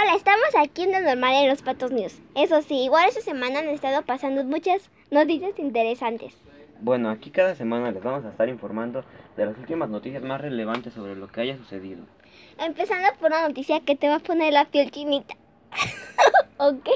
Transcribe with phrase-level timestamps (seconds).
[0.00, 2.20] Hola, estamos aquí en lo normal en los Patos News.
[2.36, 6.36] Eso sí, igual esta semana han estado pasando muchas noticias interesantes.
[6.80, 9.04] Bueno, aquí cada semana les vamos a estar informando
[9.36, 12.04] de las últimas noticias más relevantes sobre lo que haya sucedido.
[12.60, 15.34] Empezando por una noticia que te va a poner la piel chinita.
[16.58, 16.88] ¿Ok?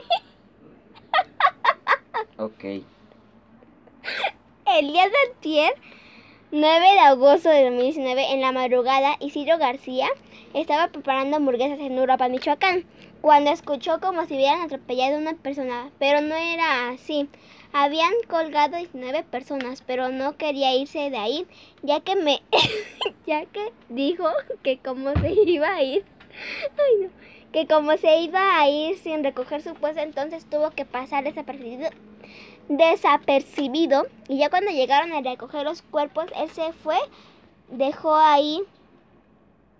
[2.36, 2.64] Ok.
[4.64, 5.74] El día de ayer,
[6.54, 10.06] 9 de agosto de 2019, en la madrugada, Isidro García
[10.52, 12.84] estaba preparando hamburguesas en Uruapan, Michoacán,
[13.22, 17.26] cuando escuchó como si hubieran atropellado a una persona, pero no era así.
[17.72, 21.46] Habían colgado 19 personas, pero no quería irse de ahí,
[21.82, 22.42] ya que me
[23.26, 24.28] ya que dijo
[24.62, 26.04] que como se iba a ir.
[26.76, 27.10] Ay, no,
[27.50, 31.88] que como se iba a ir sin recoger su puesto, entonces tuvo que pasar desapercibido
[32.68, 36.96] desapercibido y ya cuando llegaron a recoger los cuerpos, él se fue,
[37.70, 38.62] dejó ahí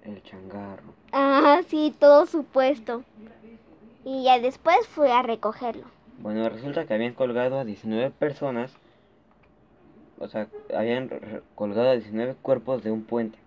[0.04, 0.94] El changarro.
[1.12, 3.04] Ah, sí, todo su puesto.
[4.04, 5.84] Y ya después fue a recogerlo.
[6.18, 8.72] Bueno, resulta que habían colgado a 19 personas.
[10.18, 11.10] O sea, habían
[11.54, 13.38] colgado a 19 cuerpos de un puente.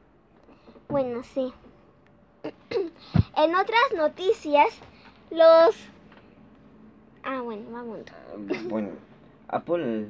[0.89, 1.53] Bueno, sí.
[3.37, 4.67] en otras noticias,
[5.31, 5.75] los...
[7.23, 7.99] Ah, bueno, vamos.
[8.11, 8.89] Ah, Bueno,
[9.47, 10.07] Apple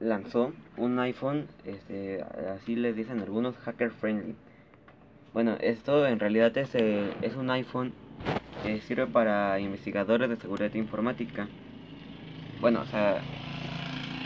[0.00, 2.22] lanzó un iPhone, este,
[2.54, 4.34] así les dicen algunos, hacker friendly.
[5.32, 7.92] Bueno, esto en realidad es, eh, es un iPhone
[8.64, 11.48] que sirve para investigadores de seguridad informática.
[12.60, 13.20] Bueno, o sea,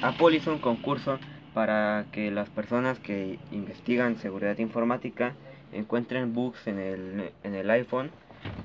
[0.02, 1.18] Apple hizo un concurso
[1.52, 5.34] para que las personas que investigan seguridad informática
[5.72, 8.10] encuentren bugs en el, en el iPhone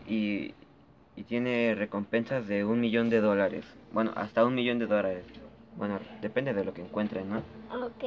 [0.08, 0.54] y,
[1.16, 3.66] y tiene recompensas de un millón de dólares.
[3.94, 5.23] Bueno, hasta un millón de dólares.
[5.75, 7.38] Bueno, depende de lo que encuentren, ¿no?
[7.86, 8.03] Ok.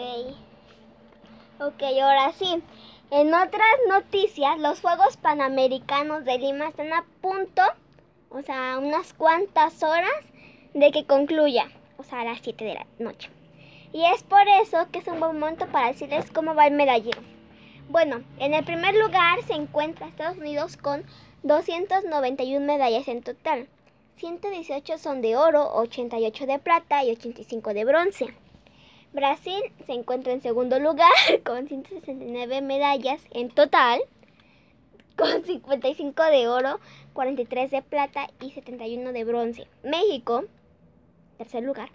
[1.60, 2.62] Ok, ahora sí.
[3.10, 7.62] En otras noticias, los Juegos Panamericanos de Lima están a punto,
[8.30, 10.10] o sea, unas cuantas horas
[10.74, 13.30] de que concluya, o sea, a las 7 de la noche.
[13.92, 17.20] Y es por eso que es un buen momento para decirles cómo va el medallero.
[17.90, 21.04] Bueno, en el primer lugar se encuentra Estados Unidos con
[21.42, 23.68] 291 medallas en total.
[24.16, 28.34] 118 son de oro, 88 de plata y 85 de bronce.
[29.12, 31.10] Brasil se encuentra en segundo lugar
[31.44, 34.00] con 169 medallas en total,
[35.16, 36.80] con 55 de oro,
[37.12, 39.66] 43 de plata y 71 de bronce.
[39.82, 40.44] México,
[41.36, 41.90] tercer lugar,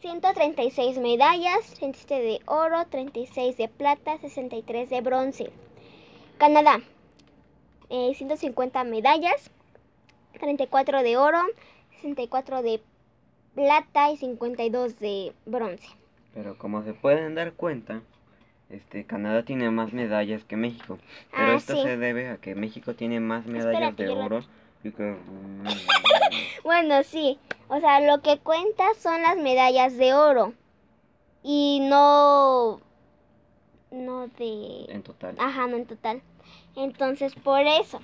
[0.00, 5.50] 136 medallas, 37 de oro, 36 de plata, 63 de bronce.
[6.38, 6.80] Canadá,
[7.90, 9.50] eh, 150 medallas,
[10.38, 11.40] 34 de oro,
[11.96, 12.80] 64 de
[13.54, 15.88] plata y 52 de bronce.
[16.34, 18.02] Pero como se pueden dar cuenta,
[18.70, 20.98] este Canadá tiene más medallas que México.
[21.32, 21.82] Pero Ah, esto sí.
[21.82, 24.44] se debe a que México tiene más medallas Espérate, de lo- oro.
[24.82, 25.64] que- mm,
[26.64, 27.38] Bueno, sí.
[27.68, 30.52] O sea, lo que cuenta son las medallas de oro.
[31.42, 32.80] Y no...
[33.90, 34.84] No de...
[34.88, 35.34] en total.
[35.38, 36.22] Ajá, no en total.
[36.76, 38.00] Entonces, por eso.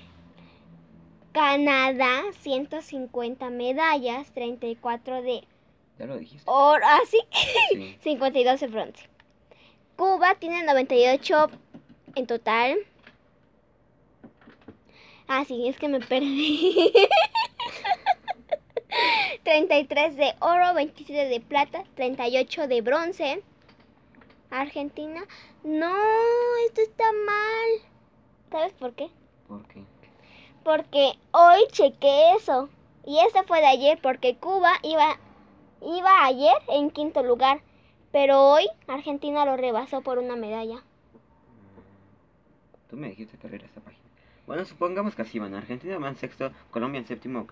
[1.37, 5.45] Canadá, 150 medallas, 34 de
[5.99, 6.43] Ya lo dijiste.
[6.47, 6.83] oro.
[6.83, 7.21] ¿Ah, sí?
[7.75, 7.99] Sí.
[8.01, 9.07] 52 de bronce.
[9.97, 11.51] Cuba tiene 98
[12.15, 12.79] en total.
[15.29, 16.91] Ah, sí, es que me perdí.
[19.45, 23.43] 33 de oro, 27 de plata, 38 de bronce.
[24.49, 25.23] Argentina.
[25.65, 25.95] No,
[26.67, 27.91] esto está mal.
[28.51, 29.11] ¿Sabes por qué?
[29.47, 29.85] ¿Por qué?
[30.67, 32.69] Porque hoy chequé eso.
[33.07, 35.17] Y eso fue de ayer porque Cuba iba,
[35.81, 37.61] iba ayer en quinto lugar.
[38.11, 40.83] Pero hoy Argentina lo rebasó por una medalla.
[42.91, 44.03] Tú me dijiste que abriera esta página.
[44.49, 45.55] Bueno, supongamos que así van.
[45.55, 47.47] Argentina va en sexto, Colombia en séptimo,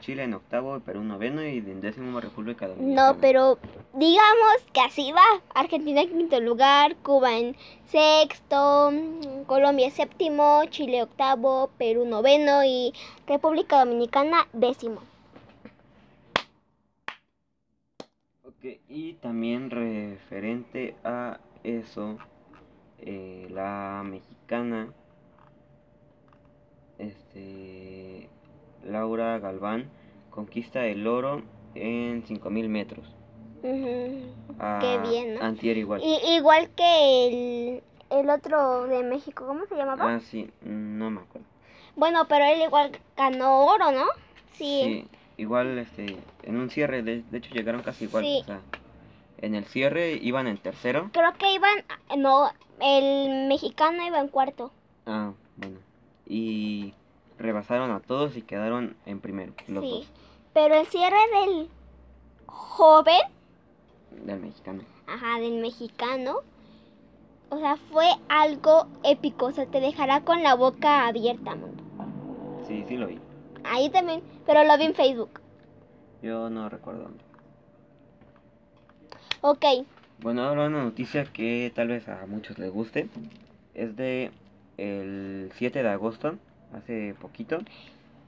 [0.00, 3.12] Chile en octavo, Perú en noveno y en décimo República Dominicana.
[3.12, 3.58] No, pero
[3.94, 5.42] digamos que así va.
[5.54, 8.92] Argentina en quinto lugar, Cuba en sexto,
[9.46, 12.92] Colombia séptimo, Chile octavo, Perú noveno y
[13.26, 15.00] República Dominicana décimo.
[18.44, 22.16] Ok, y también referente a eso,
[22.98, 24.92] eh, la mexicana,
[26.98, 28.30] este,
[28.86, 29.90] Laura Galván,
[30.30, 31.42] conquista el oro
[31.74, 33.04] en 5000 metros.
[33.62, 34.32] Ujú.
[34.58, 35.42] A- Qué bien, ¿no?
[35.42, 36.00] Antier igual.
[36.02, 40.14] Y, igual que el, el otro de México, ¿cómo se llamaba?
[40.14, 41.46] Ah, sí, no me acuerdo.
[41.96, 44.04] Bueno, pero él igual ganó oro, ¿no?
[44.52, 44.80] Sí.
[44.84, 45.08] Sí,
[45.38, 48.24] igual este, en un cierre, de, de hecho llegaron casi igual.
[48.24, 48.38] Sí.
[48.42, 48.60] O sea,
[49.38, 51.10] en el cierre iban en tercero.
[51.12, 51.74] Creo que iban,
[52.18, 52.50] no,
[52.80, 54.70] el mexicano iba en cuarto.
[55.06, 55.78] Ah, bueno.
[56.26, 56.92] Y
[57.38, 59.90] rebasaron a todos y quedaron en primero, los sí.
[59.90, 60.12] dos,
[60.52, 61.68] Pero el cierre del
[62.46, 63.20] joven,
[64.10, 64.82] del mexicano.
[65.06, 66.36] ajá, del mexicano,
[67.50, 69.46] o sea, fue algo épico.
[69.46, 71.82] O sea, te dejará con la boca abierta, mundo.
[72.66, 73.20] Sí, sí lo vi.
[73.64, 75.40] Ahí también, pero lo vi en Facebook.
[76.22, 77.24] Yo no recuerdo dónde.
[79.42, 79.64] Ok,
[80.18, 83.08] Bueno, ahora una noticia que tal vez a muchos les guste.
[83.74, 84.32] Es de
[84.78, 86.36] el 7 de agosto,
[86.74, 87.58] hace poquito.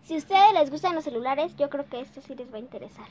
[0.02, 2.60] si a ustedes les gustan los celulares, yo creo que este sí les va a
[2.60, 3.06] interesar.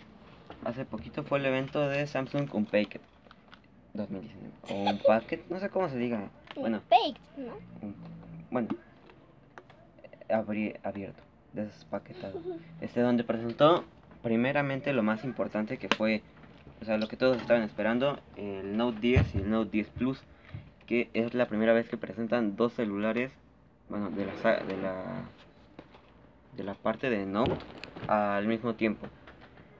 [0.66, 3.02] Hace poquito fue el evento de Samsung Unpacked
[3.94, 4.52] 2019.
[4.70, 6.30] O Unpacked, no sé cómo se diga.
[6.56, 6.82] Bueno,
[7.38, 7.54] ¿no?
[7.82, 7.96] un-
[8.50, 8.70] bueno,
[10.30, 11.22] abri- abierto,
[11.54, 12.40] despaquetado.
[12.82, 13.84] Este donde presentó
[14.24, 16.22] primeramente lo más importante que fue,
[16.82, 20.20] o sea, lo que todos estaban esperando, el Note 10 y el Note 10 Plus,
[20.86, 23.32] que es la primera vez que presentan dos celulares,
[23.90, 25.04] bueno, de la de la
[26.56, 27.56] de la parte de Note
[28.08, 29.08] al mismo tiempo.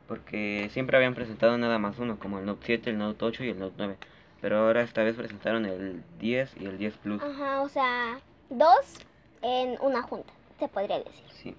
[0.08, 3.50] Porque siempre habían presentado nada más uno, como el Note 7, el Note 8 y
[3.50, 3.98] el Note 9.
[4.40, 7.22] Pero ahora esta vez presentaron el 10 y el 10 Plus.
[7.22, 8.20] Ajá, o sea,
[8.50, 9.00] dos
[9.42, 11.26] en una junta, se podría decir.
[11.32, 11.56] Sí.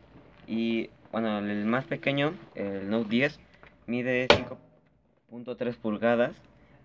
[0.47, 3.41] Y bueno, el más pequeño, el Note 10,
[3.87, 6.35] mide 5.3 pulgadas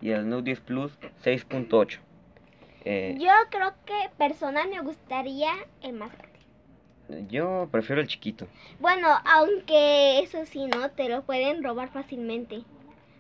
[0.02, 0.92] y el Note 10 Plus
[1.24, 2.00] 6.8.
[2.86, 5.52] Eh, Yo creo que personal me gustaría
[5.82, 7.28] el más grande.
[7.30, 8.48] yo prefiero el chiquito.
[8.80, 10.90] Bueno, aunque eso sí, ¿no?
[10.92, 12.58] Te lo pueden robar fácilmente.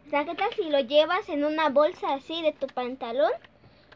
[0.07, 3.31] O sea, ¿qué tal si lo llevas en una bolsa así de tu pantalón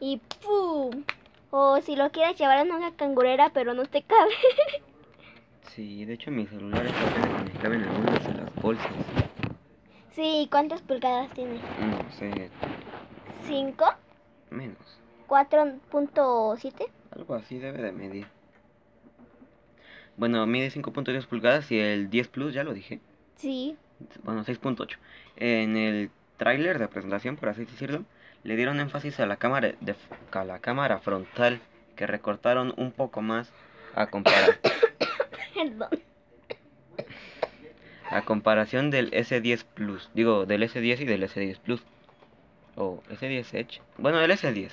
[0.00, 1.04] y ¡pum!
[1.50, 4.32] O si lo quieres llevar en una cangurera pero no te cabe.
[5.74, 8.86] Sí, de hecho mis celulares apenas me caben algunas de las bolsas.
[10.12, 11.60] sí, ¿cuántas pulgadas tiene?
[11.78, 12.50] No sé,
[13.46, 13.84] ¿Cinco?
[14.50, 14.98] menos.
[15.28, 16.86] ¿4.7?
[17.14, 18.26] Algo así debe de medir.
[20.16, 23.00] Bueno, mide 5.3 pulgadas y el 10 Plus, ya lo dije.
[23.36, 23.76] Sí.
[24.24, 24.96] bueno, 6.8.
[25.36, 28.04] En el tráiler de presentación, por así decirlo,
[28.42, 29.94] le dieron énfasis a la cámara de,
[30.32, 31.60] a la cámara frontal
[31.94, 33.52] que recortaron un poco más
[33.94, 34.58] a comparar
[35.54, 35.88] Perdón.
[38.10, 41.82] a comparación del S10 Plus, digo, del S10 y del S10 Plus
[42.76, 43.80] o S10 Edge.
[43.98, 44.70] Bueno, el S10.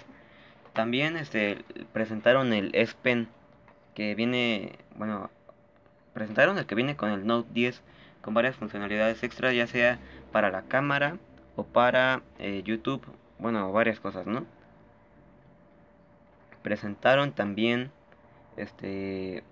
[0.75, 1.63] También este
[1.93, 3.29] presentaron el S Pen
[3.95, 5.31] que viene, bueno,
[6.13, 7.81] presentaron el que viene con el Note 10
[8.21, 9.99] con varias funcionalidades extras, ya sea
[10.33, 11.17] para la cámara
[11.55, 13.01] o para eh, YouTube,
[13.39, 14.45] bueno, varias cosas, ¿no?
[16.61, 17.91] Presentaron también,
[18.57, 19.43] este,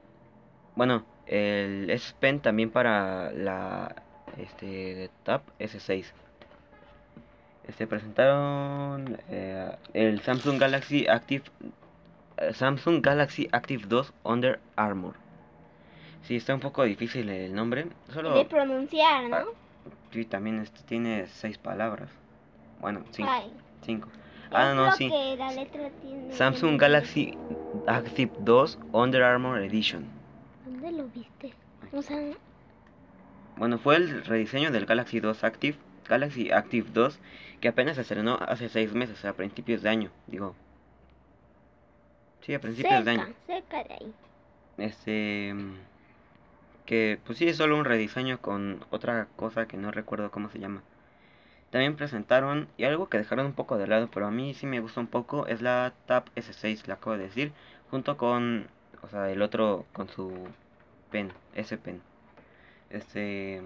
[0.75, 3.95] bueno, el S Pen también para la,
[4.37, 6.11] este, Tab S6.
[7.67, 11.43] Este, presentaron eh, el Samsung Galaxy Active,
[12.37, 15.15] eh, Samsung Galaxy Active 2 Under Armour.
[16.23, 17.87] Sí, está un poco difícil el nombre.
[18.13, 19.35] Solo De pronunciar, ¿no?
[19.35, 19.45] Ah,
[20.11, 22.09] Sí, también este tiene seis palabras.
[22.79, 23.31] Bueno, cinco.
[23.31, 23.51] Ay.
[23.83, 24.07] cinco.
[24.51, 25.09] Ah, no, sí.
[25.09, 26.31] que la letra tiene.
[26.31, 27.35] Samsung Galaxy
[27.87, 30.05] Active 2 Under Armour Edition.
[30.65, 31.53] ¿Dónde lo viste?
[31.91, 32.19] O sea,
[33.57, 35.77] Bueno, fue el rediseño del Galaxy 2 Active,
[36.07, 37.19] Galaxy Active 2,
[37.61, 40.55] que apenas se estrenó hace seis meses, a principios de año, digo.
[42.41, 43.25] Sí, a principios de año.
[43.25, 44.13] cerca, cerca de ahí.
[44.77, 45.55] Este.
[46.85, 50.59] Que pues sí, es solo un rediseño con otra cosa que no recuerdo cómo se
[50.59, 50.83] llama.
[51.69, 54.79] También presentaron, y algo que dejaron un poco de lado, pero a mí sí me
[54.79, 57.51] gusta un poco, es la Tab S6, la acabo de decir,
[57.89, 58.67] junto con,
[59.01, 60.49] o sea, el otro con su
[61.09, 62.01] pen, S Pen.
[62.89, 63.61] Este.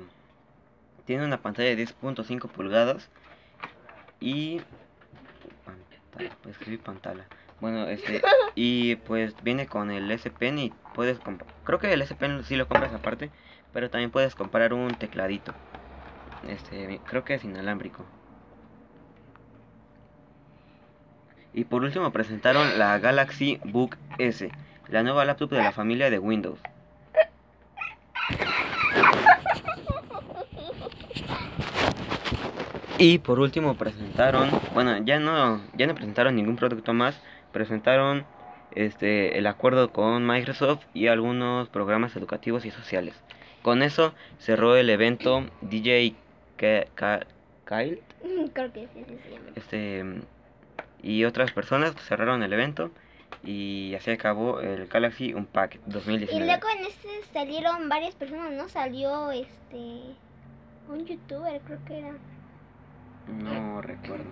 [1.07, 3.09] Tiene una pantalla de 10.5 pulgadas
[4.19, 4.61] y.
[5.65, 7.25] Pantalla, pues escribir pantalla.
[7.61, 8.21] Bueno, este.
[8.55, 11.49] Y pues viene con el S Pen y puedes comprar.
[11.63, 13.29] Creo que el S Pen sí lo compras aparte,
[13.71, 15.53] pero también puedes comprar un tecladito.
[16.47, 18.03] Este, creo que es inalámbrico.
[21.53, 24.51] Y por último presentaron la Galaxy Book S,
[24.89, 26.59] la nueva laptop de la familia de Windows.
[32.99, 37.19] Y por último presentaron, bueno, ya no, ya no presentaron ningún producto más,
[37.51, 38.25] presentaron
[38.71, 43.13] este el acuerdo con Microsoft y algunos programas educativos y sociales.
[43.61, 46.15] Con eso cerró el evento DJ
[46.57, 47.27] Kyle
[48.53, 49.45] Creo que sí, se llama.
[49.55, 50.03] este
[51.03, 52.89] y otras personas cerraron el evento
[53.43, 56.45] y así acabó el Galaxy Unpacked Y 2019.
[56.45, 58.67] luego en este salieron varias personas, ¿no?
[58.69, 59.77] Salió este.
[60.89, 62.13] Un youtuber, creo que era.
[63.27, 64.25] No recuerdo.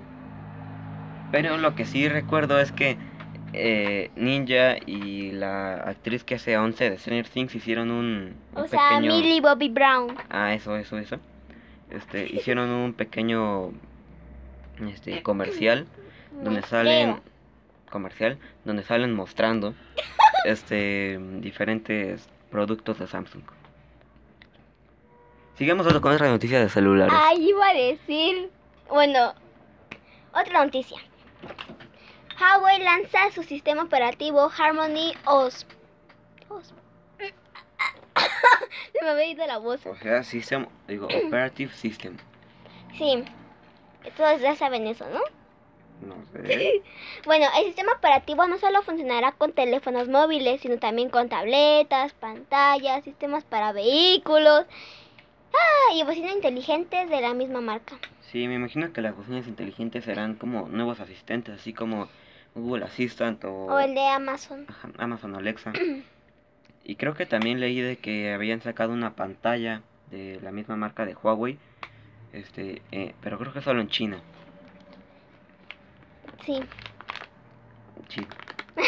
[1.31, 2.97] Pero lo que sí recuerdo es que
[3.53, 8.67] eh, Ninja y la actriz que hace 11 de Stranger Things hicieron un, un O
[8.67, 9.11] sea, pequeño...
[9.11, 10.15] Millie Bobby Brown.
[10.29, 11.19] Ah, eso, eso, eso.
[11.89, 13.71] Este, hicieron un pequeño
[14.89, 15.87] este comercial
[16.43, 17.21] donde salen
[17.89, 19.73] comercial donde salen mostrando
[20.45, 23.43] este diferentes productos de Samsung.
[25.57, 27.13] Sigamos con otra noticia de celulares.
[27.17, 28.49] Ahí iba a decir.
[28.89, 29.33] Bueno,
[30.33, 30.99] otra noticia.
[32.39, 35.65] Huawei lanza su sistema operativo Harmony OS.
[36.49, 36.73] OS.
[38.93, 39.85] Se me había ido la voz.
[39.85, 42.17] O sea, System, digo, Operative System.
[42.97, 43.23] Sí,
[44.15, 45.21] todos ya saben eso, ¿no?
[46.01, 46.83] No sé.
[47.25, 53.03] Bueno, el sistema operativo no solo funcionará con teléfonos móviles, sino también con tabletas, pantallas,
[53.03, 54.65] sistemas para vehículos
[55.57, 57.97] ah, y bocinas inteligentes de la misma marca.
[58.31, 62.07] Sí, me imagino que las bocinas inteligentes serán como nuevos asistentes, así como
[62.53, 64.65] Google Assistant o, O el de Amazon.
[64.67, 65.73] ajá, Amazon Alexa.
[66.87, 69.81] Y creo que también leí de que habían sacado una pantalla
[70.11, 71.57] de la misma marca de Huawei,
[72.31, 74.19] este, eh, pero creo que solo en China.
[76.45, 76.59] Sí.
[78.09, 78.27] Sí.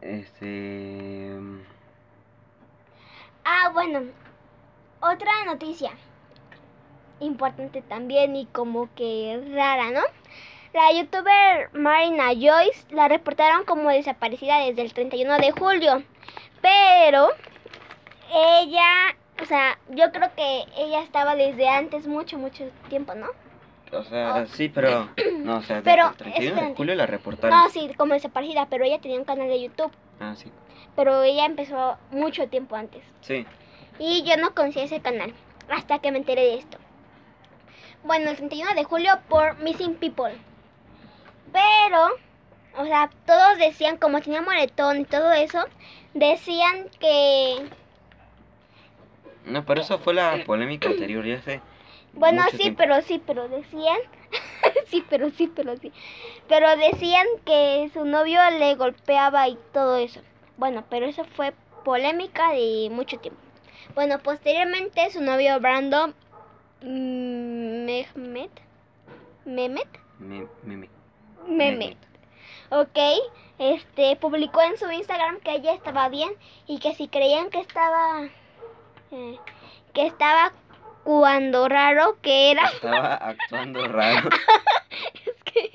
[0.00, 1.36] Este.
[3.50, 4.02] Ah, bueno,
[5.00, 5.90] otra noticia
[7.18, 10.02] importante también y como que rara, ¿no?
[10.74, 16.02] La youtuber Marina Joyce la reportaron como desaparecida desde el 31 de julio,
[16.60, 17.28] pero
[18.30, 23.28] ella, o sea, yo creo que ella estaba desde antes mucho, mucho tiempo, ¿no?
[23.92, 25.08] O sea, sí, pero.
[25.38, 27.58] No, o sea, desde Pero, el 31 de julio la reportaron.
[27.58, 29.90] No, sí, como desaparecida, pero ella tenía un canal de YouTube,
[30.20, 30.52] Ah, sí.
[30.98, 33.04] Pero ella empezó mucho tiempo antes.
[33.20, 33.46] Sí.
[34.00, 35.32] Y yo no conocía ese canal
[35.70, 36.76] hasta que me enteré de esto.
[38.02, 40.32] Bueno, el 31 de julio por Missing People.
[41.52, 42.08] Pero,
[42.78, 45.64] o sea, todos decían, como tenía moretón y todo eso,
[46.14, 47.68] decían que...
[49.44, 51.60] No, pero eso fue la polémica anterior, ya sé.
[52.12, 52.78] Bueno, sí, tiempo.
[52.78, 53.98] pero sí, pero decían...
[54.88, 55.92] sí, pero sí, pero sí.
[56.48, 60.22] Pero decían que su novio le golpeaba y todo eso.
[60.58, 63.40] Bueno, pero eso fue polémica de mucho tiempo.
[63.94, 66.14] Bueno, posteriormente su novio Brandon
[66.82, 68.50] Mehmet
[69.44, 69.88] Mehmet
[70.18, 70.88] Me, meme.
[71.46, 71.96] Mehmet,
[72.70, 72.98] ok,
[73.58, 76.30] este publicó en su Instagram que ella estaba bien
[76.66, 78.28] y que si creían que estaba
[79.12, 79.38] eh,
[79.94, 80.52] que estaba
[81.04, 84.28] cuando raro que era Estaba actuando raro.
[85.44, 85.70] que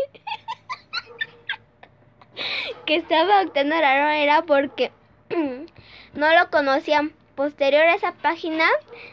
[2.87, 4.91] estaba actuando raro era porque
[6.13, 7.13] no lo conocían.
[7.35, 8.65] Posterior a esa página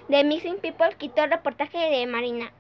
[0.08, 2.52] de Missing People quitó el reportaje de Marina.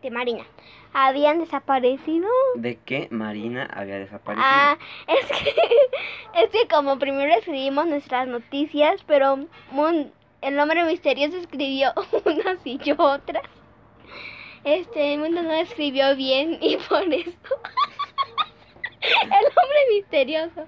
[0.00, 0.46] De Marina.
[0.94, 2.26] Habían desaparecido.
[2.54, 4.46] ¿De qué Marina había desaparecido?
[4.48, 5.54] Ah, es que,
[6.42, 11.92] es que como primero escribimos nuestras noticias, pero un- el nombre misterioso escribió
[12.24, 13.44] unas y yo otras.
[14.64, 17.30] Este, el mundo no escribió bien y por eso.
[19.22, 20.66] el nombre misterioso.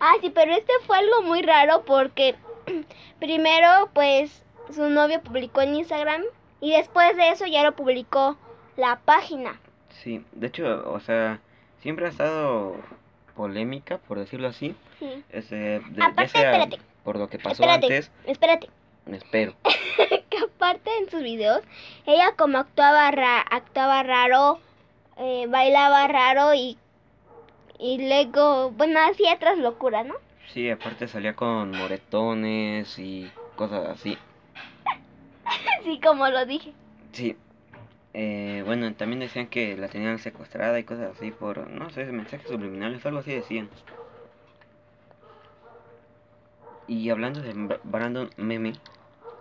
[0.00, 2.34] Ah, sí, pero este fue algo muy raro porque
[3.20, 4.42] primero, pues,
[4.74, 6.22] su novio publicó en Instagram
[6.60, 8.36] y después de eso ya lo publicó
[8.76, 9.60] la página.
[10.02, 11.40] Sí, de hecho, o sea,
[11.80, 12.76] siempre ha estado
[13.34, 14.74] polémica, por decirlo así.
[14.98, 15.24] Sí.
[15.30, 16.78] De- ya Aparte, espérate.
[17.04, 18.70] por lo que pasó Espérate, antes, espérate.
[19.12, 19.54] espero.
[20.30, 21.60] que aparte en sus videos,
[22.06, 24.58] ella como actuaba, ra- actuaba raro,
[25.18, 26.76] eh, bailaba raro y,
[27.78, 30.14] y luego, bueno, hacía otras locuras, ¿no?
[30.52, 34.16] Sí, aparte salía con moretones y cosas así.
[35.84, 36.72] Sí, como lo dije.
[37.12, 37.36] Sí.
[38.14, 42.48] Eh, bueno, también decían que la tenían secuestrada y cosas así por, no sé, mensajes
[42.48, 43.68] subliminales, algo así decían.
[46.88, 48.72] Y hablando de Bra- Brandon Meme,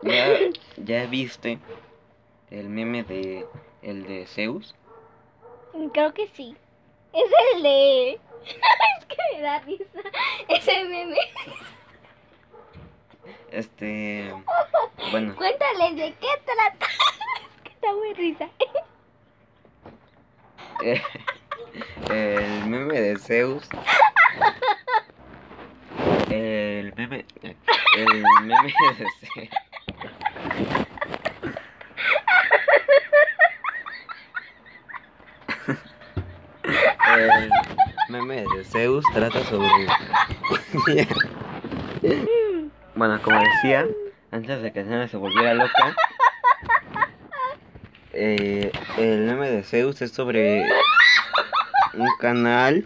[0.02, 0.28] ¿ya,
[0.78, 1.58] ya viste
[2.52, 3.46] el meme de
[3.82, 4.76] el de Zeus?
[5.94, 6.56] Creo que sí.
[7.14, 8.20] Es el de...
[9.00, 9.86] es que me da risa.
[10.50, 11.18] Ese meme.
[13.52, 14.34] Este,
[15.12, 16.86] bueno, Cuéntales de qué trata.
[17.56, 18.50] Es que está muy risa.
[20.84, 21.02] eh,
[22.10, 23.68] el meme de Zeus.
[26.30, 27.56] El meme, el
[28.44, 29.50] meme de Zeus.
[37.18, 37.52] El
[38.10, 39.68] meme de Zeus trata sobre.
[42.96, 43.86] bueno, como decía,
[44.32, 45.96] antes de que Nana se volviera loca,
[48.14, 50.66] eh, el meme de Zeus es sobre
[51.94, 52.86] un canal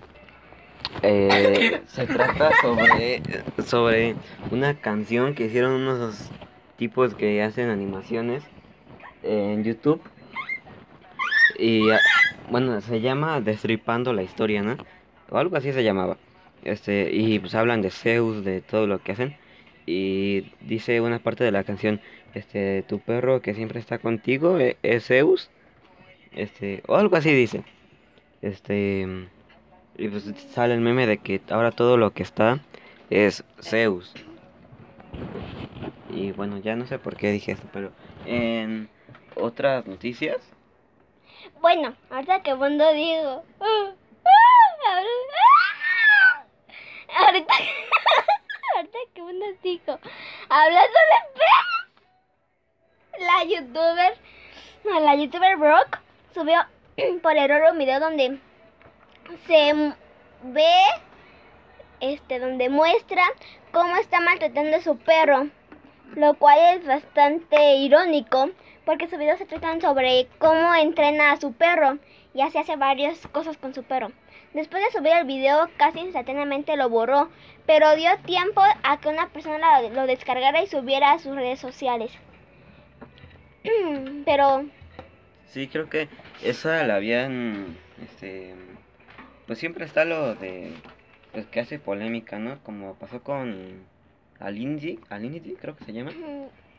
[1.01, 3.21] Eh, se trata sobre,
[3.65, 4.15] sobre
[4.51, 6.29] una canción que hicieron unos
[6.77, 8.43] tipos que hacen animaciones
[9.23, 10.01] en YouTube.
[11.57, 11.99] Y ah,
[12.49, 14.77] bueno, se llama Destripando la historia, ¿no?
[15.31, 16.17] O algo así se llamaba.
[16.63, 19.35] Este, y pues hablan de Zeus, de todo lo que hacen.
[19.85, 21.99] Y dice una parte de la canción,
[22.33, 25.49] este, tu perro que siempre está contigo e- es Zeus.
[26.33, 27.63] Este, o algo así dice.
[28.41, 29.07] Este,
[29.97, 32.59] y pues sale el meme de que ahora todo lo que está
[33.09, 34.13] es Zeus.
[36.11, 37.91] Y bueno, ya no sé por qué dije esto, pero
[38.25, 38.89] en
[39.35, 40.37] otras noticias,
[41.61, 43.43] Bueno, ahorita que cuando digo.
[43.59, 43.91] Ahora- ah,
[47.15, 47.53] ahorita,
[48.75, 49.99] ahorita que cuando digo.
[50.49, 50.99] Hablando
[53.17, 53.25] de.
[53.25, 54.17] La youtuber.
[54.83, 55.99] La youtuber Brooke
[56.33, 56.65] subió
[57.21, 58.39] por error un video donde
[59.47, 59.93] se
[60.43, 60.73] ve.
[62.01, 63.23] Este, donde muestra
[63.73, 65.49] cómo está maltratando a su perro.
[66.15, 68.49] Lo cual es bastante irónico
[68.85, 71.99] porque sus videos se tratan sobre cómo entrena a su perro
[72.33, 74.11] y así hace varias cosas con su perro.
[74.53, 77.29] Después de subir el video casi instantáneamente lo borró,
[77.65, 82.11] pero dio tiempo a que una persona lo, descargara y subiera a sus redes sociales.
[84.25, 84.65] Pero
[85.47, 86.07] sí creo que
[86.41, 88.55] esa la habían, este,
[89.45, 90.73] pues siempre está lo de,
[91.31, 92.57] pues que hace polémica, ¿no?
[92.63, 93.85] Como pasó con
[94.39, 96.11] Alinji, Alinji creo que se llama.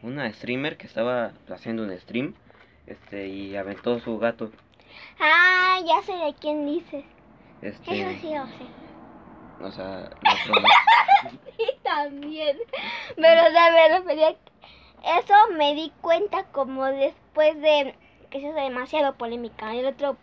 [0.03, 2.35] una streamer que estaba haciendo un stream
[2.87, 4.50] este y aventó su gato
[5.21, 7.05] ah, ya sé de quién dices.
[7.62, 8.71] Este Eso sí lo sé.
[9.61, 10.55] o sea otro,
[11.57, 12.57] Sí, también.
[13.17, 14.31] Pero, o sea, me refería
[15.19, 17.95] eso me di cuenta como después de
[18.31, 19.75] que se hace demasiado polémica.
[19.75, 20.17] El otro,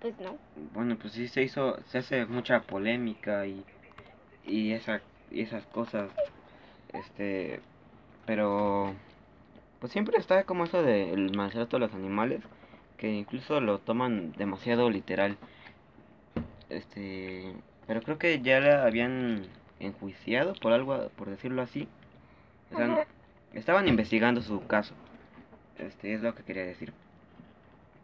[0.00, 0.36] pues no.
[0.74, 3.64] bueno pues sí se hizo se hace mucha polémica y
[4.46, 6.10] y esa y esas cosas
[6.92, 7.60] este
[8.26, 8.94] pero
[9.80, 12.40] pues siempre está como eso del maltrato a los animales
[12.98, 15.36] que incluso lo toman demasiado literal
[16.70, 17.52] este
[17.86, 19.42] pero creo que ya la habían
[19.78, 21.88] enjuiciado por algo por decirlo así
[22.72, 23.06] o sea,
[23.54, 24.94] estaban investigando su caso
[25.78, 26.92] este es lo que quería decir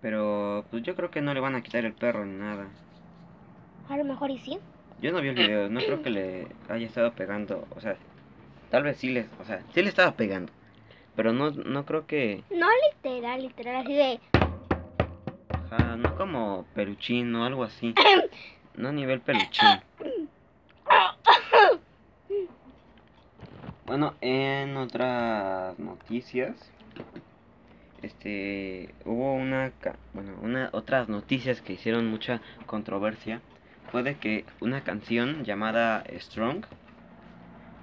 [0.02, 2.66] pero pues yo creo que no le van a quitar el perro ni nada
[3.88, 4.58] A lo mejor y sí.
[5.00, 7.96] yo no vi el video, no creo que le haya estado pegando, o sea,
[8.70, 10.52] tal vez sí le, o sea, sí le estaba pegando,
[11.14, 14.20] pero no, no creo que, No literal, literal, así de.
[15.70, 17.94] Ajá, no como peluchín o algo así,
[18.76, 19.80] no a nivel peluchín.
[23.86, 26.56] Bueno, en otras noticias,
[28.02, 29.72] este, hubo una,
[30.12, 33.40] bueno, una, otras noticias que hicieron mucha controversia,
[33.90, 36.64] fue de que una canción llamada Strong,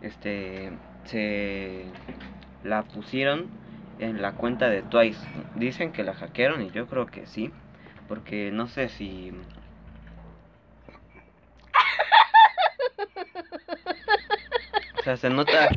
[0.02, 0.72] este,
[1.06, 1.86] se
[2.63, 3.48] la pusieron
[4.00, 5.26] en la cuenta de Twice.
[5.56, 7.52] Dicen que la hackearon y yo creo que sí,
[8.08, 9.32] porque no sé si...
[15.00, 15.70] O sea, se nota...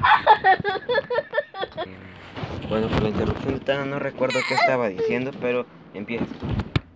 [2.68, 6.26] Bueno, por la interrupción de Tana no recuerdo qué estaba diciendo, pero empieza.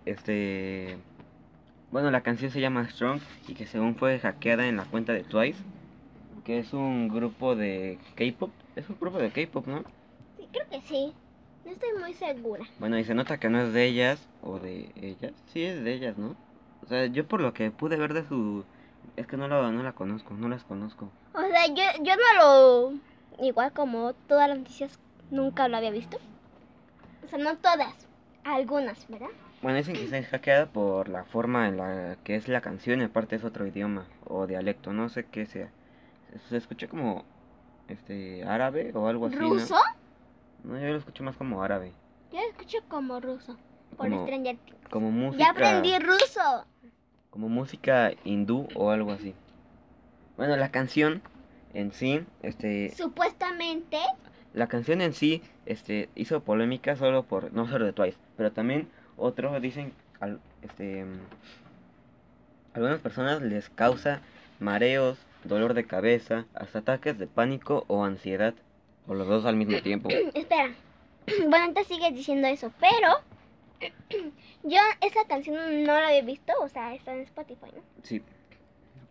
[0.05, 0.97] Este...
[1.91, 5.23] Bueno, la canción se llama Strong y que según fue hackeada en la cuenta de
[5.23, 5.61] Twice,
[6.45, 8.51] que es un grupo de K-pop.
[8.75, 9.83] Es un grupo de K-pop, ¿no?
[10.37, 11.13] Sí, creo que sí.
[11.65, 12.63] No estoy muy segura.
[12.79, 15.33] Bueno, y se nota que no es de ellas o de ellas.
[15.47, 16.35] Sí, es de ellas, ¿no?
[16.83, 18.65] O sea, yo por lo que pude ver de su...
[19.15, 21.09] Es que no, lo, no la conozco, no las conozco.
[21.33, 23.43] O sea, yo, yo no lo.
[23.45, 26.17] Igual como todas las noticias, nunca lo había visto.
[27.25, 28.07] O sea, no todas,
[28.43, 29.29] algunas, ¿verdad?
[29.61, 33.03] Bueno, dicen que está hackeada por la forma en la que es la canción y
[33.03, 35.69] aparte es otro idioma o dialecto, no sé qué sea.
[36.49, 37.25] Se escucha como
[37.87, 39.35] este árabe o algo así.
[39.35, 39.75] ¿Ruso?
[39.75, 39.81] No,
[40.63, 41.91] yo lo escucho más como árabe.
[42.31, 43.57] Yo lo escucho como ruso.
[43.97, 44.87] Por Como- Stranger Things.
[44.89, 45.43] Como música.
[45.43, 46.65] Ya aprendí ruso.
[47.29, 49.33] Como música hindú o algo así.
[50.37, 51.21] Bueno, la canción
[51.73, 53.97] en sí, este, Supuestamente.
[54.53, 58.89] la canción en sí, este, hizo polémica solo por, no solo de Twice, pero también
[59.17, 61.19] otros dicen, al- este, mm,
[62.73, 64.21] algunas personas les causa
[64.59, 68.53] mareos, dolor de cabeza, hasta ataques de pánico o ansiedad,
[69.07, 70.09] o los dos al mismo tiempo.
[70.33, 70.73] Espera.
[71.47, 73.07] Bueno, entonces sigues diciendo eso, pero.
[74.63, 77.81] Yo esa canción no la había visto, o sea, está en Spotify, ¿no?
[78.03, 78.21] Sí.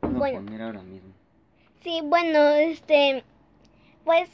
[0.01, 0.41] Puedo Bueno.
[0.45, 1.13] poner ahora mismo.
[1.83, 3.25] Sí, bueno, este,
[4.05, 4.29] pues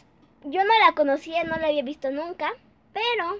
[0.45, 2.51] yo no la conocía, no la había visto nunca,
[2.93, 3.37] pero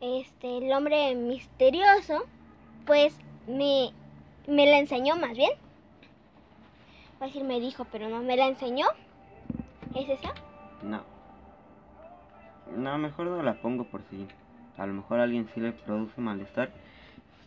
[0.00, 2.24] este, el hombre misterioso,
[2.86, 3.14] pues
[3.46, 3.90] me,
[4.46, 5.50] me la enseñó más bien.
[7.20, 8.86] Va a decir me dijo, pero no me la enseñó.
[9.94, 10.32] ¿Es esa?
[10.84, 11.02] No.
[12.76, 14.26] No, mejor no la pongo por si
[14.76, 16.70] a lo mejor a alguien sí le produce malestar.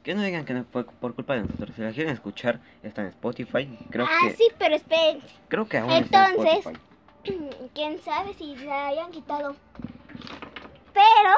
[0.04, 1.71] Que no digan que no fue por culpa de nosotros.
[1.76, 3.78] Si la quieren escuchar, está en Spotify.
[3.89, 5.21] Creo ah, que sí, pero esperen.
[5.50, 6.82] creo que aún está en Entonces- Spotify.
[7.73, 9.56] ¿Quién sabe si la hayan quitado?
[10.93, 11.36] Pero...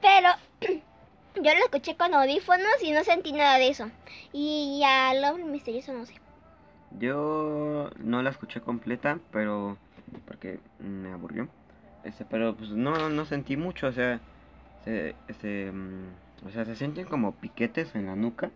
[0.00, 0.28] pero...
[1.36, 3.88] Yo lo escuché con audífonos y no sentí nada de eso.
[4.32, 6.14] Y a lo misterioso no sé.
[6.98, 9.78] Yo no la escuché completa, pero
[10.26, 11.48] porque me aburrió.
[12.04, 14.20] Este, pero pues no no sentí mucho, o sea,
[14.84, 18.50] se, este, mm, o sea, se sienten como piquetes en la nuca.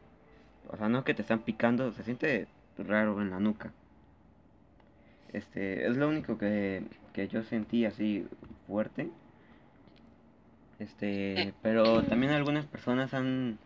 [0.68, 3.73] O sea, no que te están picando, se siente raro en la nuca.
[5.33, 8.27] Este, es lo único que, que yo sentí así
[8.66, 9.11] fuerte.
[10.79, 13.59] Este, pero también algunas personas han,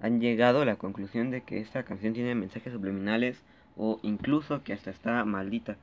[0.00, 3.42] han llegado a la conclusión de que esta canción tiene mensajes subliminales
[3.76, 5.76] o incluso que hasta está maldita.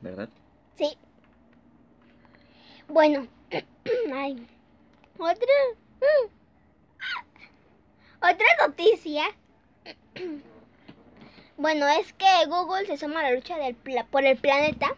[0.00, 0.28] ¿Verdad?
[0.76, 0.96] Sí.
[2.88, 3.26] Bueno.
[4.14, 4.46] Ay.
[5.18, 5.54] Otra.
[8.20, 9.24] Otra noticia.
[11.60, 14.94] Bueno, es que Google se suma a la lucha del pla- por el planeta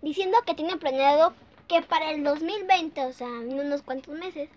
[0.00, 1.34] diciendo que tiene planeado
[1.66, 4.48] que para el 2020, o sea, en unos cuantos meses,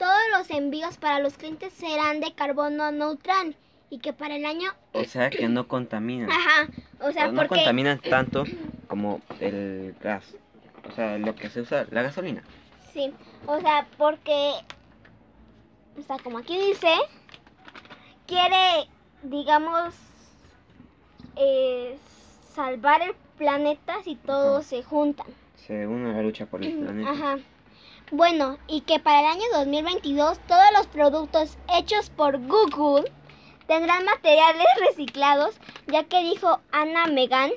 [0.00, 3.54] todos los envíos para los clientes serán de carbono neutral
[3.90, 6.30] y que para el año, O sea que no contaminan.
[6.32, 6.68] ajá,
[7.00, 8.44] o sea, o no porque contaminan tanto
[8.88, 10.24] como el gas.
[10.88, 12.42] O sea, lo que se usa, la gasolina.
[12.94, 13.12] Sí,
[13.46, 14.52] o sea, porque,
[15.98, 16.94] o sea, como aquí dice,
[18.26, 18.88] quiere,
[19.22, 19.94] digamos,
[21.36, 21.98] eh,
[22.54, 25.26] salvar el planeta si todos se juntan.
[25.56, 27.10] Se une a la lucha por el planeta.
[27.10, 27.36] Ajá.
[28.10, 33.10] Bueno, y que para el año 2022 todos los productos hechos por Google
[33.66, 37.52] tendrán materiales reciclados, ya que dijo Ana Megan,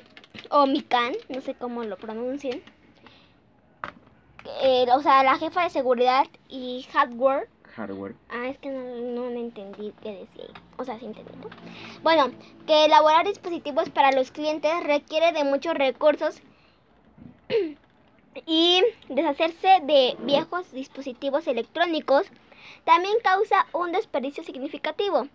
[0.49, 2.61] o Mikan, no sé cómo lo pronuncien,
[4.61, 8.13] eh, o sea, la jefa de seguridad y hardware Hardware.
[8.29, 10.45] Ah, es que no, no le entendí qué decía.
[10.45, 10.63] ahí.
[10.77, 11.31] O sea, sí entendí.
[11.41, 11.49] ¿no?
[12.03, 12.31] Bueno,
[12.67, 16.39] que elaborar dispositivos para los clientes requiere de muchos recursos
[18.45, 22.27] y deshacerse de viejos dispositivos electrónicos
[22.85, 25.27] también causa un desperdicio significativo.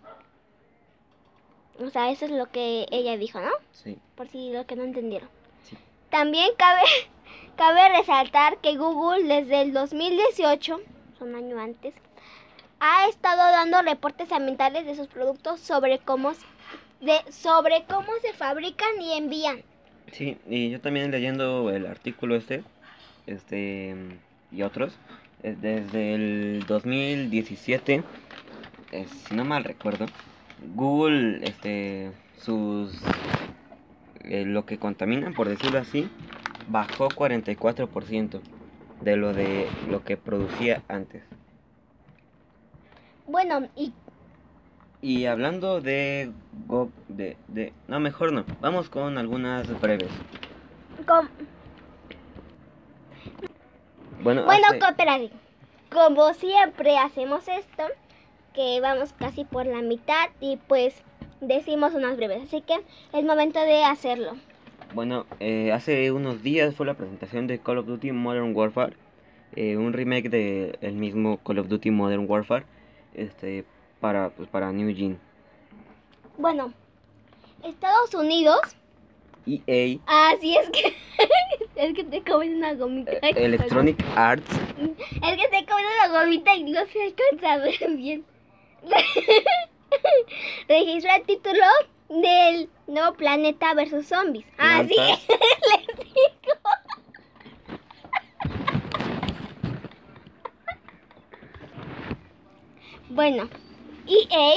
[1.79, 3.51] O sea, eso es lo que ella dijo, ¿no?
[3.71, 3.97] Sí.
[4.15, 5.29] Por si lo que no entendieron.
[5.63, 5.77] Sí.
[6.09, 6.81] También cabe,
[7.55, 10.81] cabe resaltar que Google desde el 2018,
[11.21, 11.93] un año antes,
[12.79, 16.33] ha estado dando reportes ambientales de sus productos sobre cómo,
[17.01, 19.63] de, sobre cómo se fabrican y envían.
[20.11, 22.63] Sí, y yo también leyendo el artículo este,
[23.29, 23.95] este
[24.51, 24.97] y otros,
[25.43, 28.03] eh, desde el 2017,
[28.91, 30.07] eh, si no mal recuerdo,
[30.75, 32.11] Google, este,
[32.41, 32.91] sus,
[34.23, 36.09] eh, lo que contaminan, por decirlo así,
[36.67, 38.41] bajó 44%
[39.01, 41.23] de lo de lo que producía antes.
[43.25, 43.93] Bueno, y
[45.01, 46.31] Y hablando de,
[46.67, 50.11] Go- de, de, no, mejor no, vamos con algunas breves.
[51.07, 51.29] com-
[54.21, 54.67] Bueno, bueno.
[55.91, 57.83] Como siempre hacemos esto,
[58.53, 61.01] que vamos casi por la mitad y pues
[61.41, 62.43] decimos unas breves.
[62.43, 62.75] Así que
[63.13, 64.33] es momento de hacerlo.
[64.93, 68.95] Bueno, eh, hace unos días fue la presentación de Call of Duty Modern Warfare,
[69.55, 72.65] eh, un remake de el mismo Call of Duty Modern Warfare,
[73.13, 73.65] este,
[73.99, 75.19] para, pues, para New Gen.
[76.37, 76.73] Bueno,
[77.63, 78.59] Estados Unidos.
[79.45, 80.95] EA, Ah, sí, es que.
[81.75, 83.11] es que te comes una gomita.
[83.13, 87.89] eh, Electronic Arts, Es que te comes una gomita y no se alcanza a ver
[87.97, 88.25] bien.
[90.67, 91.65] Registró el título
[92.09, 94.45] del nuevo planeta versus zombies.
[94.57, 96.53] Ah, sí, les digo.
[103.09, 103.49] Bueno,
[104.07, 104.55] EA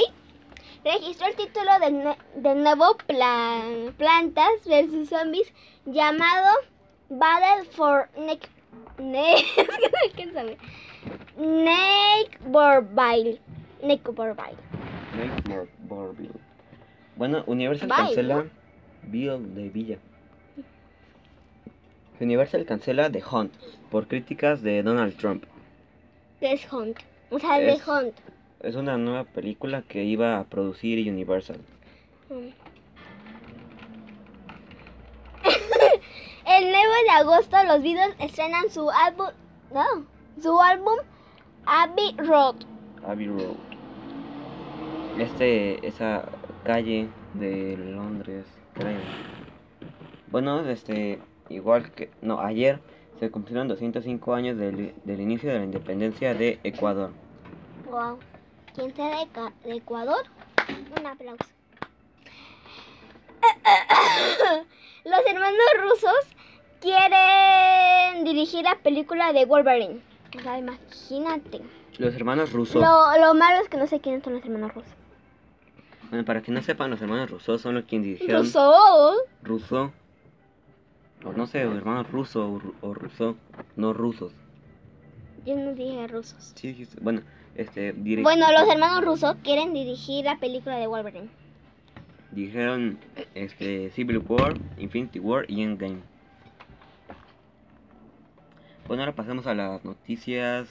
[0.83, 5.51] registró el título del, del nuevo plan, Plantas versus Zombies
[5.85, 6.47] llamado
[7.09, 8.49] Battle for Neck.
[8.99, 9.35] Ne
[10.15, 10.57] ¿Quién sabe?
[11.37, 13.39] Make More Borville.
[17.15, 18.45] Bueno, Universal Bye, cancela
[19.03, 19.97] Bill de Villa.
[22.19, 23.53] Universal cancela The Hunt
[23.89, 25.43] por críticas de Donald Trump.
[26.39, 26.97] Death Hunt.
[27.31, 28.13] O sea, The Es- Hunt.
[28.63, 31.59] Es una nueva película que iba a producir Universal.
[32.29, 32.47] Mm.
[36.47, 39.27] El 9 de agosto los Beatles estrenan su álbum,
[39.73, 40.05] no,
[40.41, 40.95] su álbum
[41.65, 42.55] Abbey Road.
[43.05, 43.57] Abbey Road.
[45.19, 46.23] este, esa
[46.63, 48.45] calle de Londres,
[48.75, 49.01] creo.
[50.31, 52.79] Bueno, este, igual que, no, ayer
[53.19, 57.11] se cumplieron 205 años del, del inicio de la independencia de Ecuador.
[57.91, 58.19] Wow.
[58.75, 59.27] ¿Quién sea de,
[59.69, 60.23] de Ecuador?
[60.99, 61.43] Un aplauso.
[65.05, 66.27] Los hermanos rusos
[66.81, 70.01] quieren dirigir la película de Wolverine.
[70.37, 71.61] O sea, imagínate.
[71.97, 72.81] Los hermanos rusos.
[72.81, 74.91] Lo, lo malo es que no sé quiénes son los hermanos rusos.
[76.09, 79.17] Bueno, para que no sepan, los hermanos rusos son los quienes dirigieron ¿Rusos?
[79.41, 79.91] Ruso.
[81.25, 83.37] O no sé, hermanos ruso o, o ruso,
[83.75, 84.33] no rusos.
[85.45, 86.53] Yo no dije rusos.
[86.55, 87.21] Sí, bueno,
[87.55, 91.29] este, Bueno, los hermanos rusos quieren dirigir la película de Wolverine.
[92.31, 92.97] dijeron
[93.35, 95.99] este, Civil War, Infinity War y Endgame.
[98.87, 100.67] Bueno, ahora pasamos a las noticias.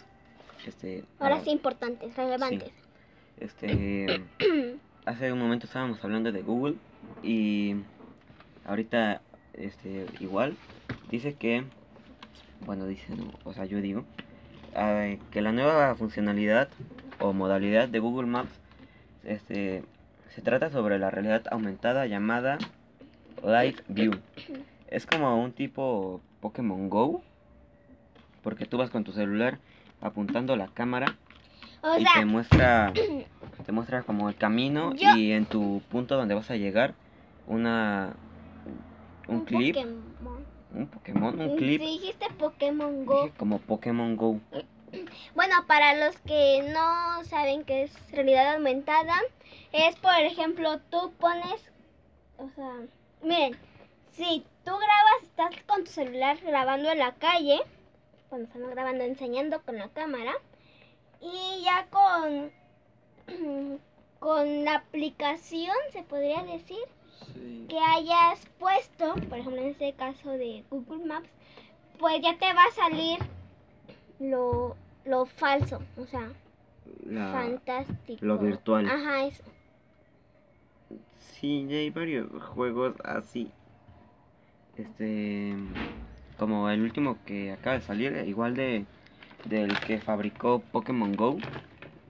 [0.66, 2.71] Este, Ahora sí importantes, relevantes.
[3.38, 4.23] Este,
[5.05, 6.75] hace un momento estábamos hablando de Google
[7.23, 7.77] y
[8.64, 9.23] ahorita,
[9.55, 10.57] este, igual
[11.11, 11.64] dice que,
[12.66, 14.05] bueno, dice, no, o sea, yo digo,
[14.73, 16.69] que la nueva funcionalidad
[17.21, 18.53] o modalidad de Google Maps,
[19.25, 19.83] este,
[20.35, 22.59] se trata sobre la realidad aumentada llamada
[23.43, 24.13] Live View.
[24.89, 27.23] Es como un tipo Pokémon Go,
[28.43, 29.59] porque tú vas con tu celular
[30.01, 31.17] apuntando la cámara
[31.83, 32.93] O y sea, te muestra
[33.65, 36.95] te muestra como el camino Yo- y en tu punto donde vas a llegar
[37.47, 38.17] una
[39.29, 40.12] un, clip Pokémon.
[40.75, 43.25] Un Pokémon un clip Dijiste Pokémon Go.
[43.25, 44.41] dije como Pokémon Go
[45.35, 49.15] Bueno, para los que no saben qué es realidad aumentada,
[49.73, 51.71] es por ejemplo, tú pones,
[52.37, 52.73] o sea,
[53.23, 53.57] miren,
[54.13, 57.61] si tú grabas, estás con tu celular grabando en la calle,
[58.29, 60.35] cuando están grabando, enseñando con la cámara,
[61.21, 62.53] y ya con,
[64.19, 66.85] con la aplicación, se podría decir,
[67.69, 71.29] que hayas puesto, por ejemplo en este caso de Google Maps,
[71.99, 73.19] pues ya te va a salir
[74.21, 76.29] lo, lo falso, o sea,
[77.07, 78.25] La- fantástico.
[78.27, 78.87] lo virtual.
[78.87, 79.43] Ajá, eso.
[81.19, 83.51] sí ya hay varios juegos así
[84.77, 85.55] este
[86.39, 88.85] como el último que acaba de salir igual de
[89.45, 91.37] del que fabricó Pokémon Go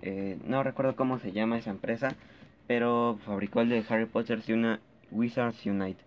[0.03, 2.15] eh, no recuerdo cómo se llama esa empresa
[2.67, 4.81] pero fabricó el de Harry Potter y una
[5.13, 6.03] Wizards Unite.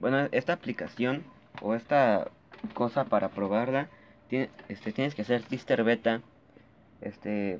[0.00, 1.24] Bueno esta aplicación
[1.62, 2.28] o esta
[2.74, 3.88] cosa para probarla
[4.28, 6.20] tiene- este, tienes que hacer tester beta.
[7.00, 7.58] Este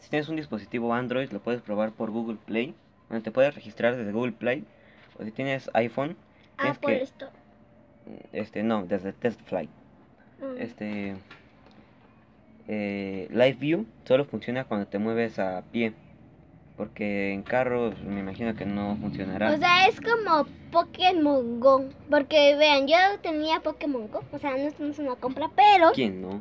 [0.00, 2.74] si tienes un dispositivo Android lo puedes probar por Google Play.
[3.08, 4.64] Bueno, te puedes registrar desde Google Play.
[5.18, 6.16] O si tienes iPhone
[6.58, 7.32] Tienes Apple que- Store.
[8.32, 9.70] este no desde Test Flight.
[10.40, 10.60] Mm.
[10.60, 11.16] este
[12.68, 15.92] eh, Live View solo funciona cuando te mueves a pie
[16.76, 21.84] porque en carros me imagino que no funcionará O sea, es como Pokémon Go.
[22.10, 24.22] Porque vean, yo tenía Pokémon Go.
[24.32, 25.92] O sea, no es, una compra, pero.
[25.92, 26.40] quién no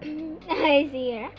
[0.64, 1.30] Ay, sí, ¿verdad?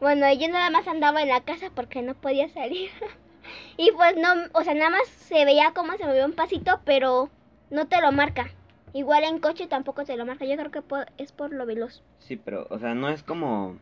[0.00, 2.90] Bueno, yo nada más andaba en la casa porque no podía salir.
[3.76, 7.30] y pues no, o sea, nada más se veía cómo se movía un pasito, pero
[7.70, 8.50] no te lo marca.
[8.92, 10.44] Igual en coche tampoco te lo marca.
[10.44, 10.82] Yo creo que
[11.18, 12.02] es por lo veloz.
[12.18, 13.78] sí pero o sea no es como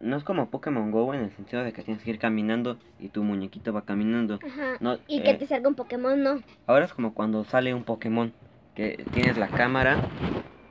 [0.00, 3.08] no es como Pokémon Go en el sentido de que tienes que ir caminando y
[3.08, 4.76] tu muñequito va caminando Ajá.
[4.80, 6.42] no Y que eh, te salga un Pokémon, no.
[6.66, 8.32] Ahora es como cuando sale un Pokémon
[8.74, 10.08] que tienes la cámara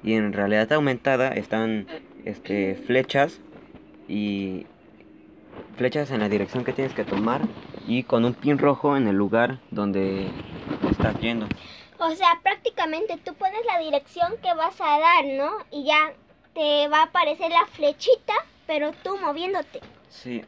[0.04, 1.88] y en realidad aumentada están
[2.24, 3.42] este flechas
[4.08, 4.68] y
[5.76, 7.42] flechas en la dirección que tienes que tomar
[7.88, 10.30] y con un pin rojo en el lugar donde
[10.90, 11.48] estás yendo.
[11.98, 15.52] O sea, prácticamente tú pones la dirección que vas a dar, ¿no?
[15.72, 16.14] Y ya
[16.54, 18.34] te va a aparecer la flechita,
[18.68, 19.80] pero tú moviéndote.
[20.10, 20.44] Sí.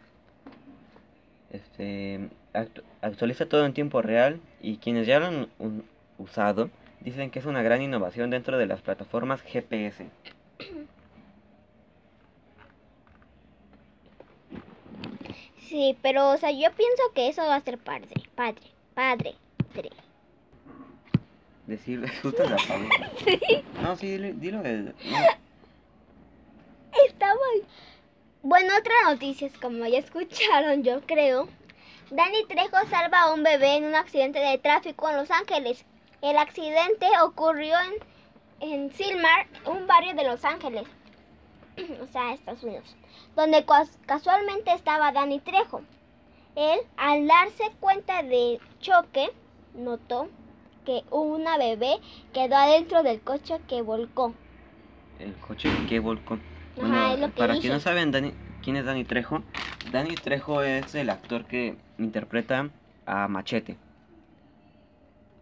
[1.52, 2.20] Este
[2.54, 5.86] actu- actualiza todo en tiempo real y quienes ya lo han un-
[6.18, 10.08] usado dicen que es una gran innovación dentro de las plataformas GPS.
[15.60, 18.62] Sí, pero, o sea, yo pienso que eso va a ser padre, padre,
[18.94, 19.36] padre,
[19.74, 19.90] padre.
[21.66, 23.12] Decir, justo la palabra.
[23.82, 24.94] No, sí, dilo, dilo de- no.
[28.44, 31.48] Bueno, otra noticia es como ya escucharon, yo creo.
[32.12, 35.86] Danny Trejo salva a un bebé en un accidente de tráfico en Los Ángeles.
[36.22, 37.76] El accidente ocurrió
[38.62, 40.88] en, en Silmar, un barrio de Los Ángeles,
[42.02, 42.96] o sea, Estados Unidos,
[43.36, 45.82] donde cas- casualmente estaba Danny Trejo.
[46.56, 49.30] Él, al darse cuenta del choque,
[49.76, 50.28] notó
[50.86, 51.98] que una bebé
[52.34, 54.34] quedó adentro del coche que volcó.
[55.20, 56.40] El coche que volcó.
[56.84, 57.62] Ajá, es lo que para dije.
[57.62, 59.44] quien no saben, Dani, ¿quién es Danny Trejo?
[59.92, 62.70] Danny Trejo es el actor que interpreta
[63.06, 63.78] a Machete.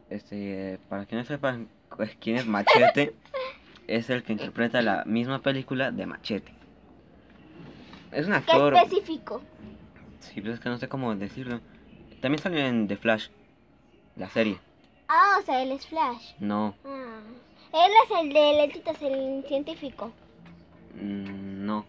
[0.10, 3.15] Este, para que no sepan pues, quién es Machete,
[3.88, 6.52] es el que interpreta la misma película de Machete.
[8.12, 8.76] Es un ¿Qué actor.
[8.76, 9.41] específico?
[10.19, 11.60] Sí, pero es que no sé cómo decirlo.
[12.21, 13.28] También salió en The Flash,
[14.15, 14.58] la serie.
[15.08, 16.34] Ah, o sea, él es Flash.
[16.39, 17.19] No, Ah.
[17.74, 20.12] Él es el de lentitas, el científico.
[20.96, 21.86] Mm, no.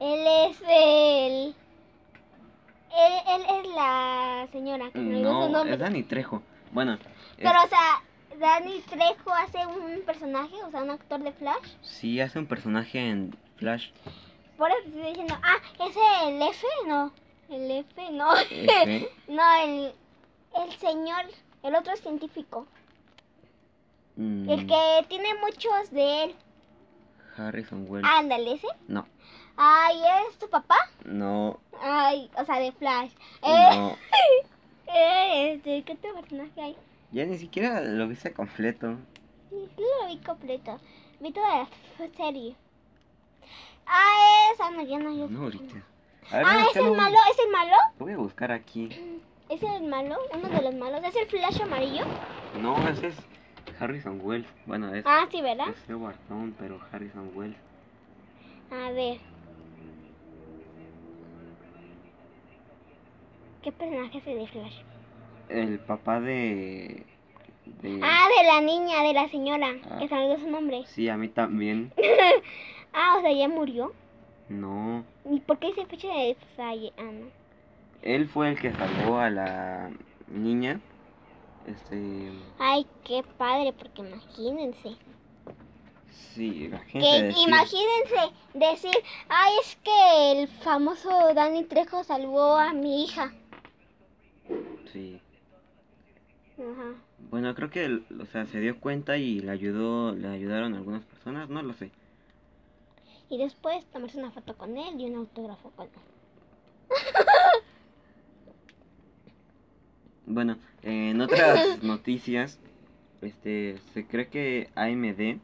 [0.00, 1.54] Él es el...
[2.94, 5.72] Él, él es la señora, que su No, nombre.
[5.72, 6.42] es Danny Trejo.
[6.72, 7.00] Bueno, es-
[7.38, 8.02] Pero, o sea,
[8.38, 11.68] Danny Trejo hace un personaje, o sea, un actor de Flash.
[11.82, 13.90] sí hace un personaje en Flash.
[14.58, 16.66] Por eso estoy diciendo, ah, ¿ese el F?
[16.86, 17.12] No,
[17.48, 18.34] el F, no.
[18.36, 19.08] F.
[19.28, 19.92] no, el,
[20.64, 21.24] el señor,
[21.62, 22.66] el otro científico.
[24.16, 26.34] Mm, El que tiene muchos de él.
[27.48, 28.06] Harrison Wells.
[28.08, 28.66] Ándale, ese.
[28.88, 29.06] No,
[29.56, 30.00] Ay,
[30.30, 30.76] ¿es tu papá?
[31.04, 33.10] no, Ay, o sea, de Flash.
[33.42, 33.96] Eh, no.
[34.94, 36.76] eh, este, ¿qué otro personaje hay?
[37.12, 38.96] Ya ni siquiera lo viste completo.
[39.50, 39.68] Sí
[40.00, 40.78] lo vi completo.
[41.20, 42.56] Vi toda la serie.
[43.86, 44.60] Ah, es...
[44.60, 45.12] Ah, no, ya no.
[45.12, 45.74] ya- No, ahorita.
[46.30, 47.16] A ver, Ah, no, ¿es el lo- malo?
[47.30, 47.76] ¿Es el malo?
[47.98, 48.88] Lo voy a buscar aquí.
[49.48, 50.16] ¿Es el malo?
[50.32, 51.02] ¿Uno de los malos?
[51.04, 52.04] ¿Es el Flash amarillo?
[52.60, 53.16] No, ese es
[53.78, 54.46] Harrison Wells.
[54.66, 55.68] Bueno, es, Ah, sí, ¿verdad?
[55.70, 57.56] es Edward Stone, pero Harrison Wells.
[58.70, 59.18] A ver.
[63.62, 64.74] ¿Qué personaje es el de Flash?
[65.48, 67.04] El papá de.
[67.82, 69.98] de Ah, de la niña, de la señora, Ah.
[69.98, 70.82] que se me olvidó su nombre.
[70.86, 71.92] Sí, a mí también.
[72.94, 73.94] Ah, o sea, ya murió.
[74.50, 75.02] No.
[75.30, 76.92] ¿Y por qué dice fecha de falle?
[76.98, 77.24] Ah, no.
[78.02, 79.88] Él fue el que salvó a la
[80.28, 80.78] niña.
[81.66, 82.32] Este.
[82.58, 84.96] Ay, qué padre, porque imagínense.
[86.34, 87.00] Sí, la gente.
[87.00, 88.94] Que decir- imagínense decir,
[89.28, 93.32] ay, es que el famoso Danny Trejo salvó a mi hija.
[94.92, 95.20] Sí.
[96.58, 96.94] Ajá.
[97.30, 101.48] Bueno, creo que, o sea, se dio cuenta y le ayudó, le ayudaron algunas personas,
[101.48, 101.90] no lo sé.
[103.30, 105.92] Y después tomarse una foto con él y un autógrafo con él.
[110.26, 112.60] Bueno, eh, en otras noticias,
[113.20, 115.40] este, se cree que AMD,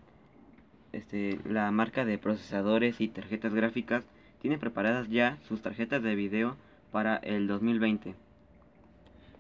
[0.93, 4.05] este, la marca de procesadores y tarjetas gráficas,
[4.41, 6.57] tiene preparadas ya sus tarjetas de video
[6.91, 8.15] para el 2020.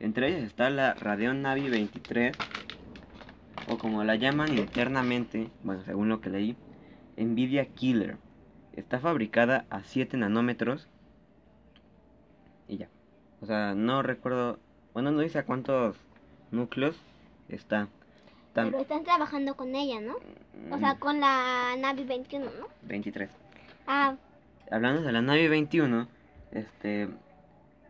[0.00, 2.36] Entre ellas está la Radeon Navi 23,
[3.68, 6.56] o como la llaman internamente, bueno, según lo que leí,
[7.16, 8.16] Nvidia Killer.
[8.72, 10.88] Está fabricada a 7 nanómetros
[12.68, 12.88] y ya.
[13.40, 14.60] O sea, no recuerdo,
[14.98, 15.94] bueno, no dice a cuántos
[16.50, 16.96] núcleos
[17.48, 17.86] está.
[18.52, 20.16] Tam- Pero están trabajando con ella, ¿no?
[20.74, 22.66] O sea, mm, con la Navi 21, ¿no?
[22.82, 23.30] 23.
[23.86, 24.16] Ah,
[24.72, 26.08] Hablando de la Navi 21,
[26.50, 27.08] este,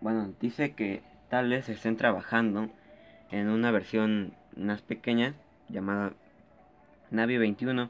[0.02, 2.68] bueno, dice que tal vez estén trabajando
[3.30, 5.32] en una versión más pequeña
[5.70, 6.12] llamada
[7.10, 7.88] Navi 21.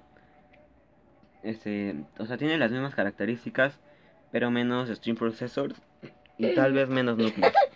[1.42, 3.80] Este, o sea, tiene las mismas características,
[4.30, 5.74] pero menos stream processors
[6.36, 7.52] y tal vez menos núcleos.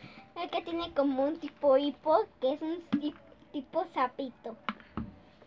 [0.52, 3.14] que tiene como un tipo hipo, que es un ti-
[3.52, 4.54] tipo sapito.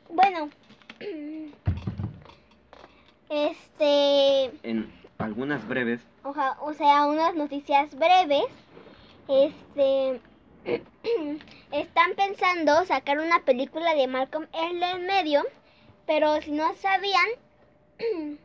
[0.09, 0.49] Bueno,
[3.29, 8.45] este, En algunas breves, oja- o sea, unas noticias breves.
[9.27, 10.19] Este,
[11.71, 15.43] están pensando sacar una película de Malcolm el en medio,
[16.07, 17.25] pero si no sabían,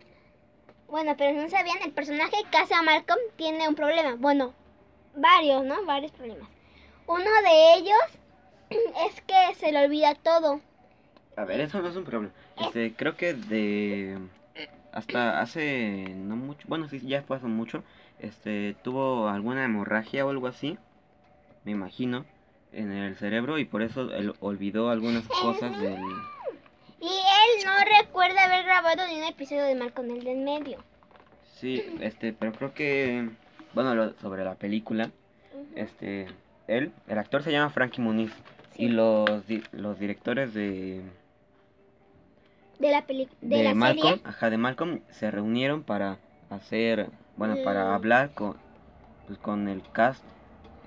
[0.89, 4.15] bueno, pero si no sabían, el personaje que hace a Malcolm tiene un problema.
[4.17, 4.53] Bueno,
[5.15, 5.85] varios, ¿no?
[5.85, 6.49] Varios problemas.
[7.07, 8.21] Uno de ellos
[8.71, 10.61] es que se le olvida todo.
[11.37, 12.33] A ver, eso no es un problema.
[12.59, 14.19] Este, creo que de
[14.93, 17.83] hasta hace no mucho, bueno, sí, ya fue hace mucho,
[18.19, 20.79] este, tuvo alguna hemorragia o algo así,
[21.65, 22.25] me imagino,
[22.73, 25.99] en el cerebro y por eso él olvidó algunas cosas del
[27.01, 30.79] Y él no recuerda haber grabado ni un episodio de Malcolm el del medio.
[31.57, 33.29] Sí, este, pero creo que
[33.75, 35.11] bueno, lo- sobre la película,
[35.75, 36.27] este,
[36.67, 38.33] él, el actor se llama Frankie Muniz
[38.75, 38.85] Sí.
[38.85, 41.03] y los di- los directores de
[42.79, 43.37] De la película.
[43.43, 44.23] De, de la Malcolm, serie.
[44.29, 46.19] ajá, de Malcolm se reunieron para
[46.49, 47.93] hacer, bueno, para Mm.
[47.95, 48.57] hablar con,
[49.27, 50.25] pues, con el cast,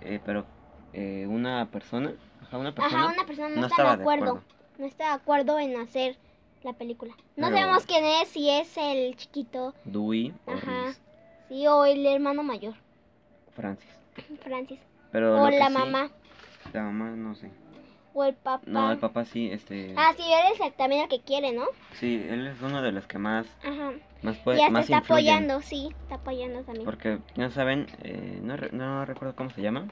[0.01, 0.45] eh, pero
[0.93, 4.41] eh, una persona, ajá, una persona, Ajá, una persona no, no está estaba de acuerdo.
[4.77, 6.17] No está de acuerdo en hacer
[6.63, 7.13] la película.
[7.35, 10.93] No Pero- sabemos quién es, si es el chiquito, Dewey o Ajá.
[11.47, 12.73] Sí, o el hermano mayor,
[13.55, 13.89] Francis.
[14.43, 14.79] Francis.
[15.11, 16.09] Pero o la sí- mamá.
[16.73, 17.51] la mamá no sé.
[18.15, 18.63] ¿O el papá?
[18.67, 19.95] No, el papá sí, este...
[19.97, 21.65] Ah, sí, él es el- también el que quiere, ¿no?
[21.99, 23.91] Sí, él es uno de los que más, Ajá.
[24.21, 25.33] más, y puede, hasta más está influyen.
[25.35, 26.85] apoyando, sí, está apoyando también.
[26.85, 29.87] Porque, no saben, eh, no, no recuerdo cómo se llama.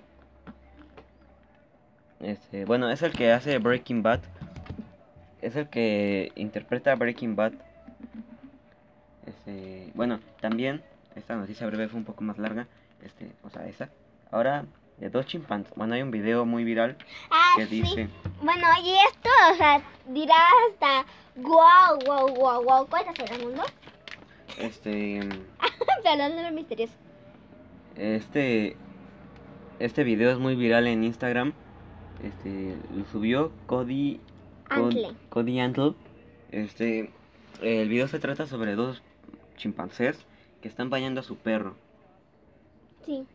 [2.19, 4.21] Este, bueno, es el que hace Breaking Bad.
[5.41, 7.53] Es el que interpreta Breaking Bad.
[9.25, 10.83] Este, bueno, también,
[11.15, 12.67] esta noticia breve fue un poco más larga.
[13.03, 13.89] Este, o sea, esa.
[14.31, 14.65] Ahora,
[14.97, 15.73] de dos chimpancés.
[15.75, 16.97] Bueno, hay un video muy viral
[17.29, 17.81] Ah, que sí.
[17.81, 18.07] dice.
[18.41, 20.35] Bueno, y esto, o sea, dirá
[20.69, 21.05] hasta
[21.35, 22.87] guau, guau, guau, guau.
[22.87, 23.63] ¿Cuál es el mundo?
[24.57, 25.19] Este.
[26.03, 26.93] Perdón, no misterioso.
[27.95, 28.77] Este
[29.79, 31.53] este video es muy viral en Instagram.
[32.23, 34.19] Este lo subió Cody
[34.69, 35.11] Cod- Antle.
[35.29, 35.93] Cody Antle.
[36.51, 37.11] Este
[37.61, 39.01] el video se trata sobre dos
[39.57, 40.25] chimpancés
[40.61, 41.75] que están bañando a su perro.
[43.05, 43.25] Sí,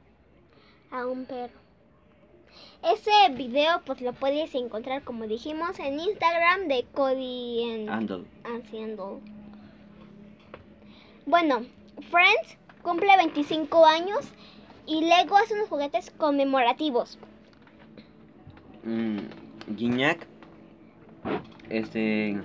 [0.90, 1.54] a un perro.
[2.82, 7.88] Ese video pues lo puedes encontrar como dijimos en Instagram de Cody en
[8.44, 9.20] haciendo.
[11.26, 11.62] Bueno,
[12.10, 14.20] Friends cumple 25 años
[14.86, 17.18] y Lego hace unos juguetes conmemorativos.
[18.84, 19.18] Mm,
[19.76, 20.26] Gignac
[21.68, 22.40] este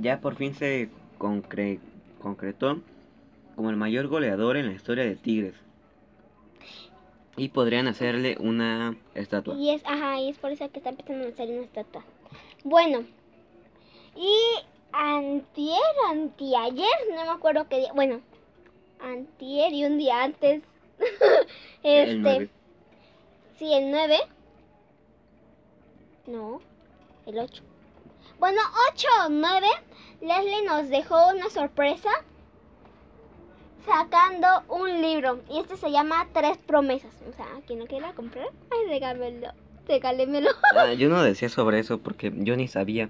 [0.00, 0.88] ya por fin se
[1.18, 1.78] concre-
[2.20, 2.80] concretó
[3.60, 5.54] como el mayor goleador en la historia de Tigres.
[7.36, 9.54] Y podrían hacerle una estatua.
[9.54, 12.02] Y es, ajá, y es por eso que está empezando a hacer una estatua.
[12.64, 13.04] Bueno,
[14.16, 14.34] y
[14.92, 15.76] antier,
[16.08, 18.22] antiayer, no me acuerdo qué día, bueno,
[18.98, 20.62] antier y un día antes,
[21.82, 22.50] este, El
[23.58, 24.20] sí, el 9,
[26.28, 26.62] no,
[27.26, 27.62] el 8.
[28.38, 28.62] Bueno,
[28.94, 29.66] 8 o 9,
[30.22, 32.08] Leslie nos dejó una sorpresa
[33.84, 35.40] sacando un libro.
[35.50, 37.14] Y este se llama Tres Promesas.
[37.28, 39.52] O sea, quien lo quiera comprar, ay, regálemelo.
[39.86, 40.50] Regálemelo.
[40.76, 43.08] Ah, yo no decía sobre eso porque yo ni sabía.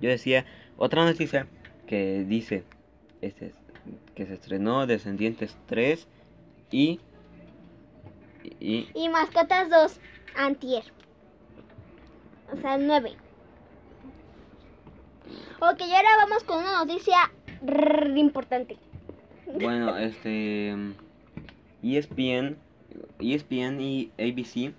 [0.00, 0.44] Yo decía
[0.76, 1.46] otra noticia
[1.86, 2.64] que dice
[3.20, 3.54] este,
[4.14, 6.06] que se estrenó Descendientes 3
[6.70, 7.00] y,
[8.60, 10.00] y Y Mascotas 2,
[10.36, 10.84] Antier.
[12.52, 13.16] O sea, 9.
[15.60, 17.30] Ok, ahora vamos con una noticia
[18.16, 18.76] importante.
[19.46, 20.74] Bueno, este
[21.82, 22.62] ESPN,
[23.18, 24.76] ESPN y ABC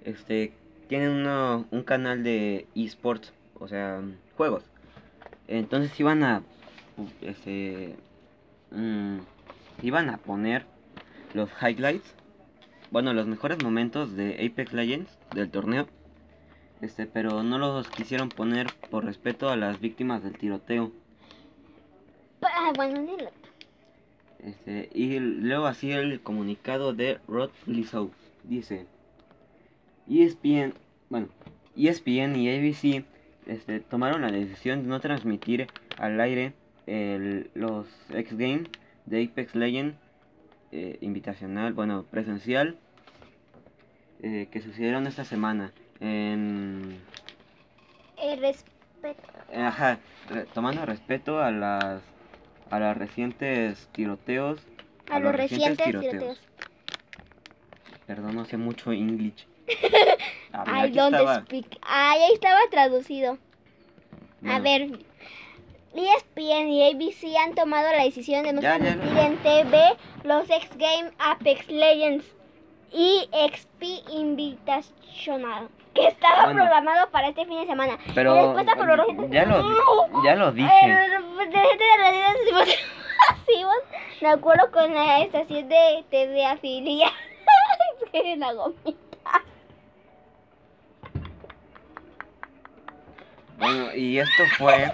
[0.00, 4.02] este tienen uno- un canal de esports, o sea,
[4.34, 4.70] juegos.
[5.46, 6.46] Entonces iban a
[7.20, 7.98] este
[8.70, 9.20] mm,
[9.82, 10.66] iban a poner
[11.32, 12.16] los highlights,
[12.90, 15.88] bueno, los mejores momentos de Apex Legends del torneo.
[16.80, 20.92] Este, pero no los quisieron poner por respeto a las víctimas del tiroteo.
[22.42, 23.30] Ah, bueno.
[24.40, 28.10] Este, y luego así el comunicado de Rod Lizzo
[28.42, 28.86] dice
[30.08, 30.74] ESPN,
[31.08, 31.28] bueno,
[31.76, 33.04] ESPN y ABC
[33.46, 35.66] este, tomaron la decisión de no transmitir
[35.98, 36.52] al aire
[36.86, 38.68] el- los X Games
[39.06, 39.96] de Apex Legends
[40.72, 42.76] eh, invitacional, bueno, presencial
[44.22, 47.00] eh, que sucedieron esta semana en
[48.20, 49.22] El respeto.
[49.54, 52.02] Ajá, re- tomando respeto a las
[52.70, 54.60] a las recientes tiroteos.
[55.10, 56.40] A los recientes tiroteos.
[58.06, 59.46] Perdón, no sé mucho English.
[60.52, 61.40] A ver, I aquí don't estaba.
[61.42, 61.78] speak.
[61.82, 63.38] Ay, ahí estaba traducido.
[64.46, 64.98] A ver.
[65.96, 69.80] ESPN y ABC han tomado la decisión de no transmitir en TV
[70.24, 72.24] los X Game Apex Legends
[72.92, 76.60] y XP Invitational que estaba Bueno.
[76.62, 77.96] programado para este fin de semana.
[78.14, 80.68] Pero respuesta por los ya lo ya lo dije.
[80.84, 82.36] El presidente de redes
[83.28, 83.76] masivos,
[84.20, 87.12] de acuerdo con la estación de TV afiliada.
[88.36, 88.98] la gomita.
[93.58, 94.92] Bueno, y esto fue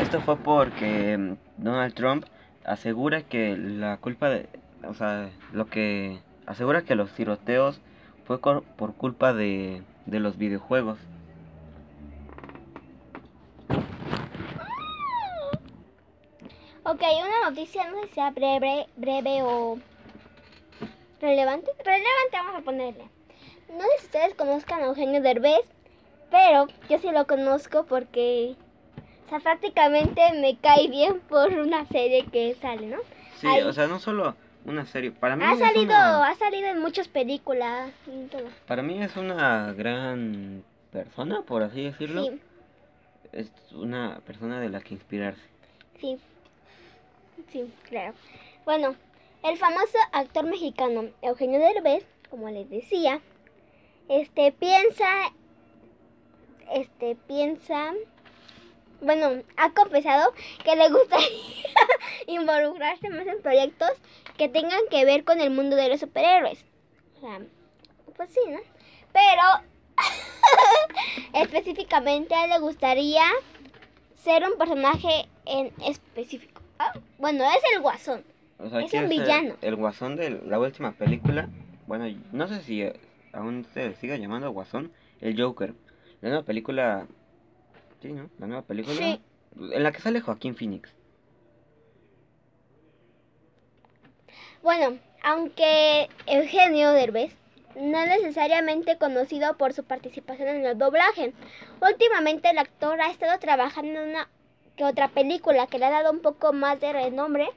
[0.00, 2.24] esto fue porque Donald Trump
[2.64, 4.48] asegura que la culpa de
[4.88, 7.80] o sea, lo que asegura que los tiroteos
[8.24, 10.98] fue por culpa de de los videojuegos.
[16.84, 19.78] Ok, una noticia, no sé si sea breve, breve o
[21.20, 21.70] relevante.
[21.84, 23.04] Relevante vamos a ponerle.
[23.70, 25.64] No sé si ustedes conozcan a Eugenio Derbez,
[26.30, 28.56] pero yo sí lo conozco porque,
[29.26, 32.98] o sea, prácticamente me cae bien por una serie que sale, ¿no?
[33.36, 34.34] Sí, o sea, no solo
[34.64, 37.90] una serie, para mí Ha salido, una- ha salido en muchas películas.
[38.66, 42.22] Para mí es una gran persona, por así decirlo.
[42.24, 42.40] Sí,
[43.32, 45.40] Es una persona de la que inspirarse.
[45.98, 46.18] sí,
[47.50, 48.14] sí, claro.
[48.64, 48.94] Bueno,
[49.42, 53.20] el famoso actor mexicano Eugenio Derbez, como les decía,
[54.08, 55.06] este piensa
[56.72, 57.92] este piensa,
[59.02, 60.32] bueno, ha confesado
[60.64, 61.28] que le gustaría
[62.26, 63.90] involucrarse más en proyectos
[64.36, 66.64] que tengan que ver con el mundo de los superhéroes.
[67.16, 67.40] O sea,
[68.16, 68.60] pues sí, ¿no?
[69.12, 69.42] Pero
[71.34, 73.24] específicamente le gustaría
[74.14, 76.62] ser un personaje en específico.
[76.78, 78.24] Ah, Bueno, es el guasón.
[78.58, 79.56] O sea, Es un villano.
[79.60, 81.48] El guasón de la última película.
[81.86, 82.98] Bueno, no sé si eh,
[83.32, 84.92] aún se sigue llamando guasón.
[85.20, 85.74] El Joker.
[86.20, 87.06] La nueva película.
[88.02, 88.28] Sí, ¿no?
[88.38, 88.96] La nueva película.
[88.96, 89.22] Sí.
[89.56, 90.92] En la que sale Joaquín Phoenix.
[94.62, 97.32] Bueno, aunque Eugenio Derbez
[97.76, 101.32] no es necesariamente conocido por su participación en el doblaje,
[101.80, 104.28] últimamente el actor ha estado trabajando en una
[104.76, 107.48] que otra película que le ha dado un poco más de renombre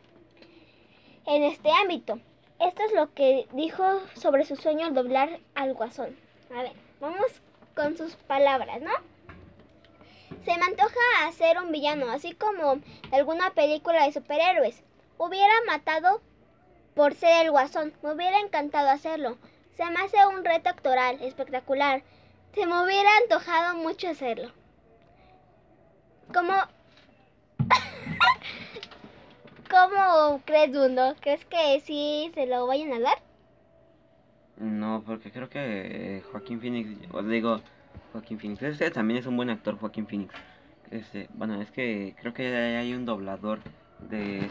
[1.25, 2.19] en este ámbito.
[2.59, 3.83] Esto es lo que dijo
[4.15, 6.15] sobre su sueño al doblar al guasón.
[6.55, 7.41] A ver, vamos
[7.75, 8.91] con sus palabras, ¿no?
[10.43, 12.79] Se me antoja hacer un villano, así como
[13.11, 14.83] alguna película de superhéroes.
[15.17, 16.21] Hubiera matado
[16.95, 17.93] por ser el guasón.
[18.03, 19.37] Me hubiera encantado hacerlo.
[19.77, 22.03] Se me hace un reto actoral espectacular.
[22.53, 24.51] Se me hubiera antojado mucho hacerlo.
[26.33, 26.53] ¿Cómo...
[29.69, 31.15] ¿Cómo crees, Dundo?
[31.19, 33.17] ¿Crees que sí se lo vayan a dar?
[34.57, 36.89] No, porque creo que eh, Joaquín Phoenix.
[37.11, 37.59] Os digo,
[38.15, 38.63] Joaquín Phoenix.
[38.63, 40.33] Este también es un buen actor, Joaquín Phoenix.
[40.89, 43.59] Este, bueno, es que creo que hay un doblador
[44.09, 44.47] de.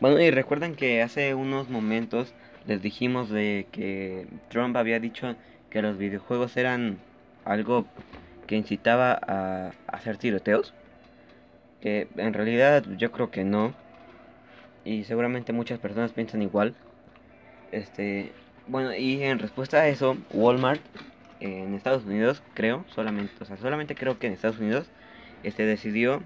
[0.00, 2.34] Bueno, y recuerdan que hace unos momentos
[2.66, 5.36] les dijimos de que Trump había dicho
[5.68, 6.98] que los videojuegos eran
[7.44, 7.84] algo
[8.46, 10.72] que incitaba a hacer tiroteos.
[11.82, 13.74] Que en realidad yo creo que no.
[14.86, 16.74] Y seguramente muchas personas piensan igual.
[17.72, 18.32] Este,
[18.66, 20.80] bueno, y en respuesta a eso, Walmart
[21.40, 24.86] eh, en Estados Unidos, creo, solamente, o sea, solamente creo que en Estados Unidos,
[25.42, 26.22] este decidió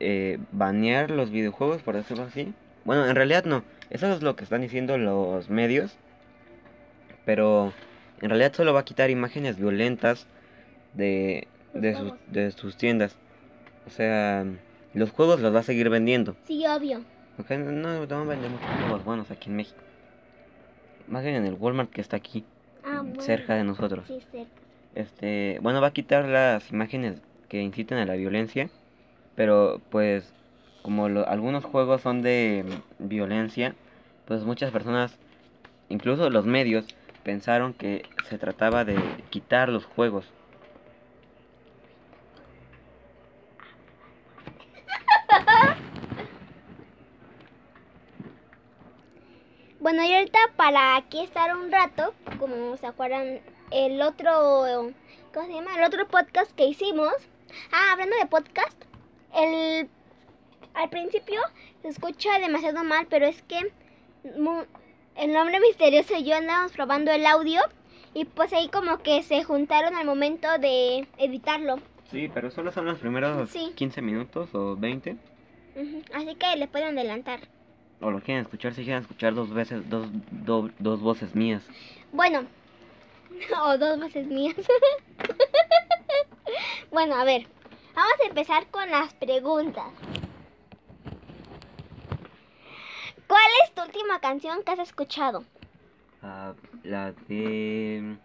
[0.00, 2.52] eh, banear los videojuegos, por decirlo así.
[2.84, 5.96] Bueno, en realidad no, eso es lo que están diciendo los medios,
[7.24, 7.72] pero
[8.20, 10.26] en realidad solo va a quitar imágenes violentas
[10.94, 13.16] de, de, sus, de sus tiendas.
[13.86, 14.46] O sea,
[14.94, 16.34] los juegos los va a seguir vendiendo.
[16.46, 17.02] Sí, obvio.
[17.38, 19.80] Ok, no, no, no venden muchos juegos buenos aquí en México.
[21.06, 22.44] Más bien en el Walmart que está aquí,
[22.82, 23.20] Ah, bueno.
[23.20, 24.06] cerca de nosotros.
[24.08, 24.50] Sí, cerca.
[24.94, 28.70] Este, bueno, va a quitar las imágenes que inciten a la violencia,
[29.34, 30.32] pero pues
[30.82, 32.64] como lo- algunos juegos son de
[33.00, 33.74] mm, violencia,
[34.26, 35.18] pues muchas personas,
[35.88, 36.86] incluso los medios,
[37.22, 38.96] pensaron que se trataba de
[39.30, 40.26] quitar los juegos.
[49.84, 54.90] Bueno, y ahorita para aquí estar un rato, como se acuerdan, el otro,
[55.34, 55.76] ¿cómo se llama?
[55.76, 57.12] El otro podcast que hicimos.
[57.70, 58.82] Ah, hablando de podcast,
[59.34, 59.86] el,
[60.72, 61.38] al principio
[61.82, 63.58] se escucha demasiado mal, pero es que
[64.24, 67.60] el nombre misterioso y yo andábamos probando el audio
[68.14, 71.76] y pues ahí como que se juntaron al momento de editarlo.
[72.10, 73.74] Sí, pero solo son los primeros Sí.
[73.74, 75.18] 15 minutos o 20.
[75.76, 77.40] Ujú, Así que le pueden adelantar.
[78.00, 81.62] O lo quieren escuchar, si quieren escuchar dos veces, dos, do- dos voces mías.
[82.12, 82.44] Bueno,
[83.64, 84.56] o dos voces mías.
[86.90, 87.46] bueno, a ver,
[87.94, 89.86] vamos a empezar con las preguntas.
[93.26, 95.44] ¿Cuál es tu última canción que has escuchado?
[96.22, 98.16] Ah, la de...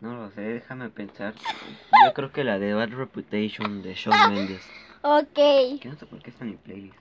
[0.00, 1.34] No lo sé, déjame pensar.
[2.04, 4.62] Yo creo que la de Bad Reputation de Shawn Mendes.
[5.02, 5.34] Ok,
[5.80, 6.96] Que no sé por qué está en mi playlist.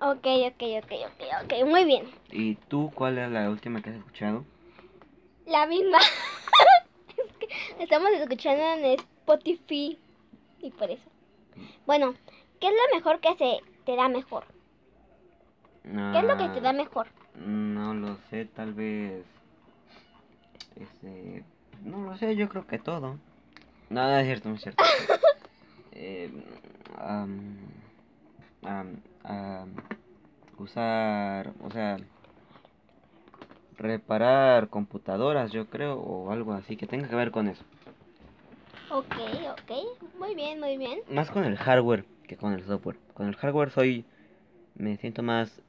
[0.00, 2.08] Ok, ok, ok, ok, ok, muy bien.
[2.30, 4.44] ¿Y tú cuál es la última que has escuchado?
[5.46, 5.98] La misma.
[7.16, 7.48] Es que
[7.82, 9.98] estamos escuchando en Spotify
[10.60, 11.08] y por eso.
[11.86, 12.14] Bueno,
[12.60, 14.44] ¿qué es lo mejor que se te da mejor?
[15.82, 17.06] ¿Qué es lo que te da mejor?
[17.34, 19.24] No lo sé, tal vez...
[20.74, 21.44] Este...
[21.84, 23.18] No lo sé, yo creo que todo.
[23.88, 24.82] No, no es cierto, no es cierto.
[25.98, 26.30] Eh,
[26.98, 27.56] am,
[29.26, 29.74] am,
[30.58, 31.98] usar, o sea,
[33.76, 37.62] reparar computadoras, yo creo, o algo así que tenga que ver con eso.
[38.90, 39.14] Ok,
[39.50, 41.00] ok, muy bien, muy bien.
[41.10, 42.96] Más con el hardware que con el software.
[43.14, 44.04] Con el hardware soy,
[44.76, 45.60] me siento más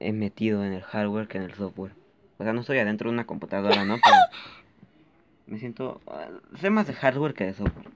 [0.00, 1.92] metido en el hardware que en el software.
[2.38, 3.96] O sea, no estoy adentro de una computadora, ¿no?
[4.04, 4.16] Pero
[5.46, 6.28] me siento, ah,
[6.60, 7.88] sé más de hardware que de software.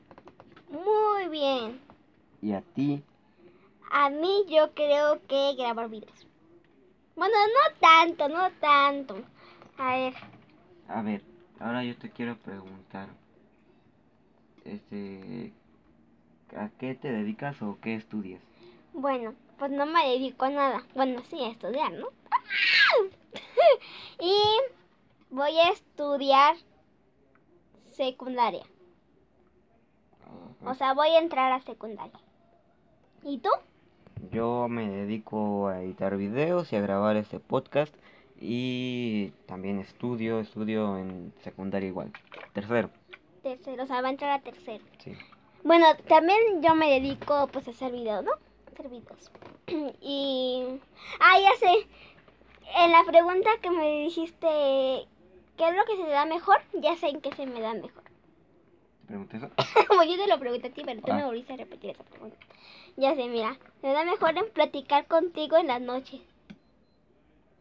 [0.70, 1.78] Muy bien.
[2.41, 3.03] ¿Y a ti?
[3.91, 6.26] A mí yo creo que grabar videos.
[7.16, 9.16] Bueno, no tanto, no tanto.
[9.76, 10.14] A ver,
[10.88, 11.22] A ver,
[11.61, 13.11] Ahora yo te quiero preguntar,
[14.64, 15.53] este,
[16.57, 18.41] ¿a qué te dedicas o qué estudias?
[18.95, 20.82] Bueno, pues no me dedico a nada.
[20.95, 22.09] Bueno, sí, a estudiar, ¿no?
[24.20, 24.34] y
[25.28, 26.57] voy a estudiar
[27.91, 28.64] secundaria.
[30.64, 32.18] O sea, voy a entrar a secundaria.
[33.22, 33.51] ¿Y tú?
[34.31, 37.95] Yo me dedico a editar videos y a grabar este podcast
[38.41, 42.12] y también estudio, estudio en secundaria igual.
[42.53, 42.91] Tercero.
[43.43, 44.85] Tercero, o sea, va a entrar a tercero.
[44.99, 45.14] Sí.
[45.64, 48.33] Bueno, también yo me dedico pues a hacer videos, ¿no?
[48.73, 49.31] Hacer videos.
[50.01, 50.81] y...
[51.21, 51.87] Ah, ya sé.
[52.77, 54.47] En la pregunta que me dijiste,
[55.57, 56.59] ¿qué es lo que se te da mejor?
[56.75, 58.09] Ya sé en qué se me da mejor.
[59.11, 59.50] ¿Te pregunté eso?
[59.88, 61.16] Como yo te lo pregunté a ti, pero tú Ah.
[61.16, 62.36] me volviste a repetir esa pregunta.
[62.96, 66.20] Ya sé, mira, me da mejor en platicar contigo en las noches.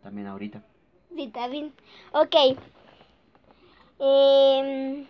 [0.03, 0.61] También ahorita.
[1.15, 1.73] Sí, bien.
[2.11, 2.35] Ok.
[3.97, 5.07] Em,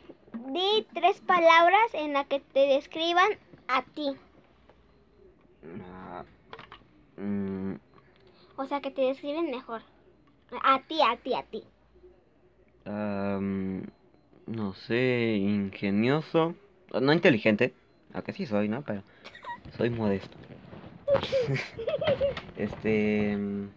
[0.53, 3.27] di tres palabras en las que te describan
[3.67, 4.15] a ti.
[5.91, 6.23] Ah,
[7.17, 7.73] mm,
[8.55, 9.81] O sea, que te describen mejor.
[10.63, 11.63] A ti, a ti, a ti.
[12.85, 13.83] am,
[14.49, 16.55] no sé, ingenioso.
[16.99, 17.73] No inteligente,
[18.13, 18.81] aunque sí soy, ¿no?
[18.81, 19.03] Pero
[19.77, 20.37] soy modesto.
[22.57, 23.35] este.
[23.37, 23.67] mm,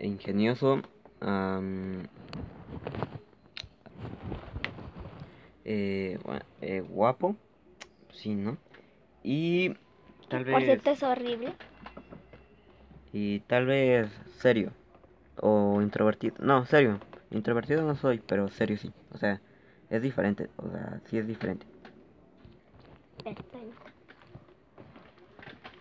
[0.00, 0.82] Ingenioso.
[1.20, 2.06] am,
[5.64, 6.18] eh,
[6.60, 7.36] eh, guapo.
[8.12, 8.58] Sí, ¿no?
[9.22, 9.70] Y
[10.28, 10.64] tal Por vez.
[10.64, 11.52] cierto, es horrible.
[13.12, 14.72] Y tal vez serio.
[15.40, 16.34] O introvertido.
[16.40, 17.00] No, serio.
[17.30, 18.92] Introvertido no soy, pero serio sí.
[19.12, 19.40] O sea,
[19.96, 20.48] es diferente.
[20.56, 21.66] O sea, sí es diferente.
[23.22, 23.58] Perfecto.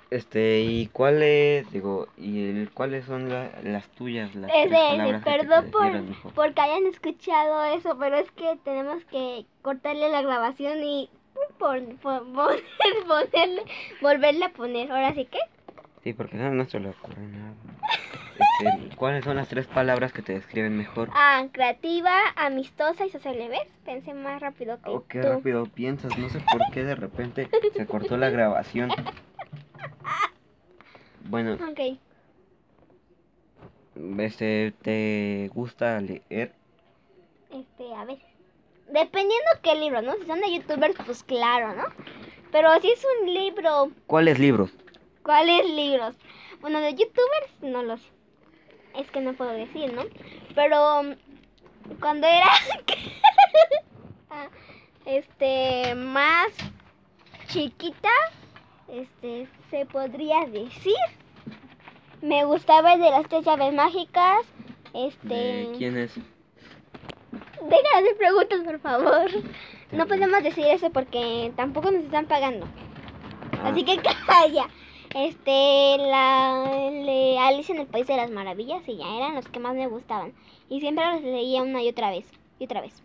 [0.10, 4.36] Este, ¿y cuáles, digo, y el, cuáles son la- las tuyas?
[4.36, 10.10] Las Es de, perdón por, porque hayan escuchado eso, pero es que tenemos que cortarle
[10.10, 11.10] la grabación y
[11.58, 12.64] por, por- poner-
[13.08, 13.64] ponerle,
[14.02, 14.92] volverle a poner.
[14.92, 15.40] Ahora sí que.
[16.04, 17.53] Sí, porque no, no se le ocurre nada.
[18.96, 21.10] ¿Cuáles son las tres palabras que te describen mejor?
[21.14, 23.50] Ah, creativa, amistosa y sociable.
[23.50, 23.68] ¿Ves?
[23.86, 25.28] Pensé más rápido que Oh, qué tú.
[25.28, 28.92] rápido piensas, no sé por qué de repente se cortó la grabación.
[31.26, 32.00] Bueno, Ok.
[34.20, 36.54] este, ¿te gusta leer?
[37.52, 38.20] Este, a ver.
[38.88, 40.14] Dependiendo qué libro, ¿no?
[40.16, 41.86] Si son de youtubers, pues claro, ¿no?
[42.52, 44.72] Pero si es un libro, ¿Cuáles libros?
[45.24, 46.16] ¿cuáles libros?
[46.62, 48.02] Bueno, de youtubers no los
[48.96, 50.04] es que no puedo decir, ¿no?
[50.56, 51.16] Pero um,
[52.00, 52.50] cuando era
[55.06, 56.48] este más
[57.48, 58.10] chiquita,
[58.88, 60.96] este se podría decir
[62.24, 64.46] me gustaba el de las tres llaves mágicas,
[64.94, 66.16] este ¿De quién es?
[66.16, 69.30] Deja de hacer preguntas, por favor.
[69.92, 72.66] No podemos decir eso porque tampoco nos están pagando.
[73.62, 74.68] Ah, Así que calla.
[75.14, 79.76] Este, la Alice en el País de las Maravillas y ya eran los que más
[79.76, 80.34] me gustaban.
[80.70, 82.26] Y siempre los leía una y otra vez.
[82.60, 83.04] Y otra vez.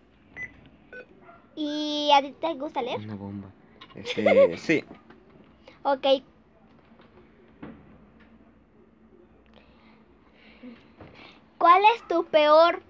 [1.55, 3.01] ¿Y a ti te gusta leer?
[3.01, 3.49] Una bomba.
[3.95, 4.85] Este, sí.
[5.83, 6.07] Ok.
[11.59, 12.81] ¿Cuál es tu peor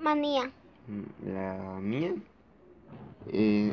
[0.00, 0.50] manía?
[0.88, 2.14] Mm, La mía.
[3.28, 3.72] Eh,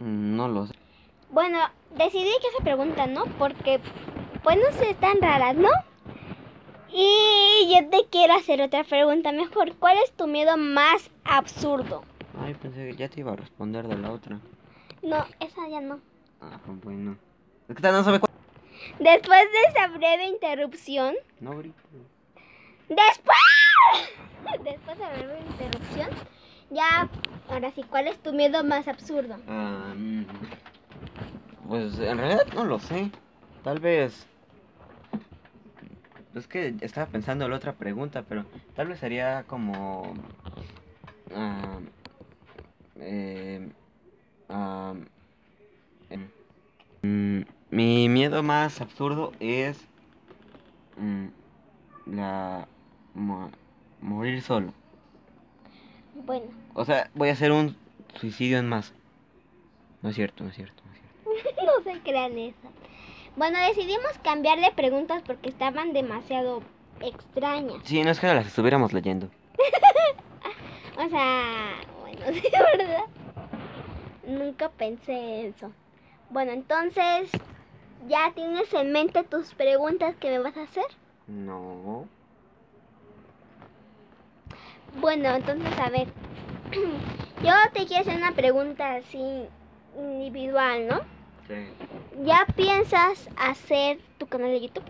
[0.00, 0.74] no lo sé.
[1.30, 1.60] Bueno,
[1.96, 3.24] decidí que esa pregunta, ¿no?
[3.38, 3.80] Porque,
[4.42, 5.68] pues no sé, están raras, ¿no?
[6.90, 9.74] Y yo te quiero hacer otra pregunta mejor.
[9.76, 12.04] ¿Cuál es tu miedo más absurdo?
[12.38, 14.38] Ay, pensé que ya te iba a responder de la otra.
[15.02, 16.00] No, esa ya no.
[16.40, 17.16] Ah, bueno.
[17.68, 18.30] Es que no sabe cuál.
[18.98, 21.82] Después de esa breve interrupción, No grites.
[22.88, 23.38] después,
[24.64, 26.08] después de la breve interrupción,
[26.70, 27.08] ya,
[27.48, 29.36] ahora sí, ¿cuál es tu miedo más absurdo?
[29.48, 30.24] Ah, mm,
[31.72, 33.10] pues en realidad no lo sé.
[33.64, 34.26] Tal vez.
[36.34, 38.44] Es que estaba pensando en la otra pregunta, pero
[38.76, 40.14] tal vez sería como.
[41.34, 41.80] ah,
[42.96, 43.70] eh,
[44.50, 44.94] ah,
[46.10, 46.28] em,
[47.02, 49.78] mm, mi miedo más absurdo es.
[50.98, 51.28] mm,
[52.14, 52.68] la.
[53.14, 53.50] mo-
[54.02, 54.74] morir solo.
[56.26, 57.74] Bueno, O sea, voy a hacer un
[58.20, 58.92] suicidio en masa.
[60.02, 60.81] No es cierto, no es cierto,
[61.84, 62.68] no se crean eso.
[63.36, 66.62] Bueno, decidimos cambiarle preguntas porque estaban demasiado
[67.00, 67.78] extrañas.
[67.84, 69.28] Sí, no es que las estuviéramos leyendo.
[70.94, 73.04] O sea, bueno, sí, ¿verdad?
[74.26, 75.72] Nunca pensé eso.
[76.28, 77.30] Bueno, entonces,
[78.08, 80.84] ¿ya tienes en mente tus preguntas que me vas a hacer?
[81.26, 82.06] No.
[85.00, 86.08] Bueno, entonces a ver.
[87.42, 89.46] Yo te quiero hacer una pregunta así
[89.96, 91.21] individual, ¿no?
[91.48, 91.54] Sí.
[92.24, 94.84] ¿Ya piensas hacer tu canal de YouTube?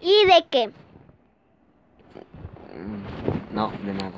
[0.00, 0.68] ¿Y de qué?
[2.76, 4.12] Mm, No, de nada.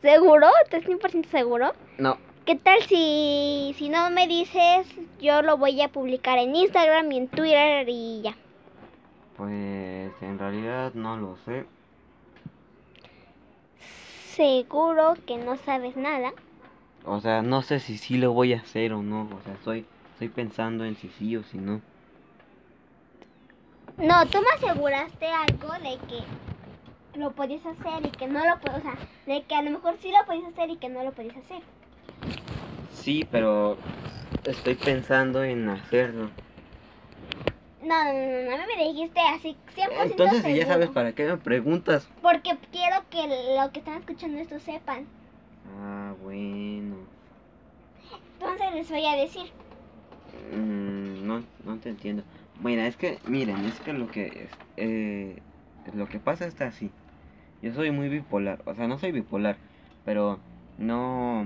[0.00, 0.46] ¿Seguro?
[0.64, 1.72] ¿Estás 100% seguro?
[1.98, 2.16] No.
[2.46, 4.86] ¿Qué tal si, si no me dices,
[5.20, 8.34] yo lo voy a publicar en Instagram y en Twitter y ya?
[9.36, 11.66] Pues en realidad no lo sé.
[14.34, 16.32] Seguro que no sabes nada.
[17.04, 19.22] O sea, no sé si sí lo voy a hacer o no.
[19.22, 21.80] O sea, estoy, estoy pensando en si sí o si no.
[23.98, 28.78] No, tú me aseguraste algo de que lo podías hacer y que no lo podías,
[28.78, 28.94] o sea,
[29.26, 31.62] de que a lo mejor sí lo podías hacer y que no lo podías hacer.
[32.94, 33.76] Sí, pero
[34.44, 36.30] estoy pensando en hacerlo.
[37.82, 41.36] No, no, no, no, me dijiste así 100% Entonces, si ya sabes para qué me
[41.36, 42.06] preguntas.
[42.22, 45.06] Porque quiero que lo que están escuchando esto sepan.
[45.76, 47.06] Ah, bueno.
[48.40, 49.46] Entonces les voy a decir.
[50.52, 52.22] Mm, no, no te entiendo.
[52.60, 55.42] Bueno, es que, miren, es que lo que es, eh,
[55.94, 56.90] lo que pasa está así.
[57.62, 59.56] Yo soy muy bipolar, o sea, no soy bipolar,
[60.04, 60.38] pero
[60.76, 61.44] no.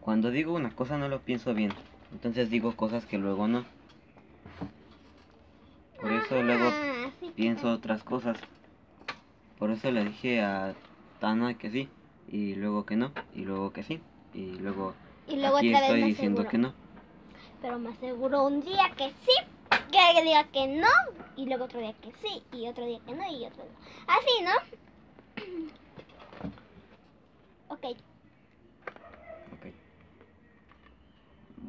[0.00, 1.72] Cuando digo una cosa no lo pienso bien,
[2.12, 3.64] entonces digo cosas que luego no.
[6.00, 8.38] Por eso luego Ah, sí, pienso otras cosas.
[9.58, 10.74] Por eso le dije a
[11.20, 11.88] Tana que sí,
[12.30, 14.00] y luego que no, y luego que sí,
[14.32, 14.94] y luego
[15.26, 16.74] Y luego aquí otra vez estoy diciendo que no.
[17.60, 19.32] Pero me aseguro un día que sí,
[19.90, 20.88] que diga que no,
[21.36, 23.74] y luego otro día que sí, y otro día que no, y otro día.
[24.06, 24.52] Así, ¿no?
[27.68, 27.84] ok.
[29.52, 29.66] Ok.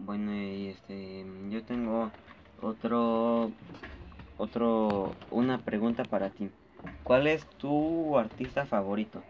[0.06, 2.12] Bueno, y este, yo tengo
[2.62, 3.52] otro,
[4.38, 6.50] otro, una pregunta para ti.
[7.04, 9.24] ¿Cuál es tu artista favorito?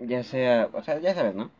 [0.00, 1.50] Ya sea, o sea, ya sabes, ¿no?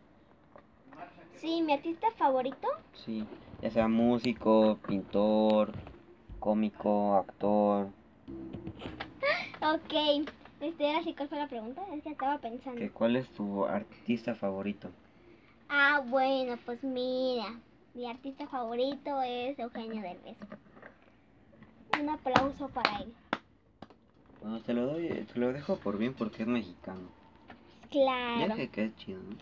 [1.37, 2.69] Sí, mi artista favorito.
[3.05, 3.27] Sí,
[3.63, 5.73] ya sea músico, pintor,
[6.41, 7.89] cómico, actor,
[9.63, 10.29] Ok.
[10.61, 11.83] Este, ahora sí, ¿cuál fue la pregunta?
[11.93, 12.79] Es que estaba pensando.
[12.79, 14.91] que ¿cuál es tu artista favorito?
[15.69, 17.61] Ah, bueno, pues mira.
[17.95, 20.37] Mi artista favorito es Eugenio Derbez.
[22.01, 23.15] Un aplauso para él.
[24.41, 27.09] Bueno, te lo doy, te lo dejo por bien porque es mexicano.
[27.95, 28.57] Claro.
[28.73, 29.37] que es chido, ¿no?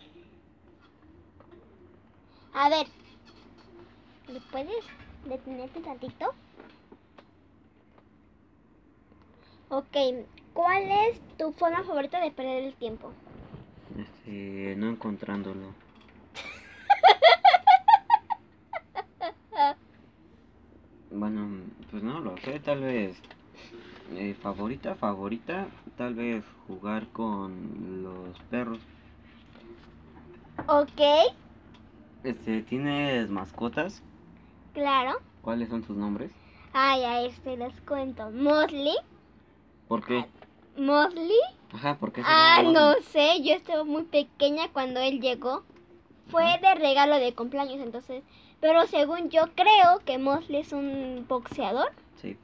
[2.53, 2.87] A ver,
[4.29, 4.85] ¿me puedes
[5.25, 6.35] detenerte tantito?
[9.71, 9.97] Ok,
[10.53, 13.11] ¿cuál es tu forma favorita de perder el tiempo?
[13.99, 15.73] Este, no encontrándolo.
[21.11, 21.47] Bueno,
[21.91, 23.17] pues no lo sé, tal vez
[24.15, 28.79] eh, favorita, favorita, tal vez jugar con los perros.
[30.67, 31.01] Ok,
[32.25, 34.03] Este, ¿tienes mascotas?
[34.75, 35.21] claro.
[35.43, 36.31] ¿Cuáles son sus nombres?
[36.73, 38.31] Ay, a este les cuento.
[38.31, 38.95] Mosley.
[39.89, 40.25] ¿Por qué?
[40.77, 41.37] Mosley.
[41.73, 45.65] Ajá, ¿por qué se Ah, no sé, yo estaba muy pequeña cuando él llegó.
[46.29, 48.23] Fue de regalo de cumpleaños, entonces.
[48.61, 51.91] Pero según yo creo que Mosley es un boxeador.
[52.21, 52.37] Sí,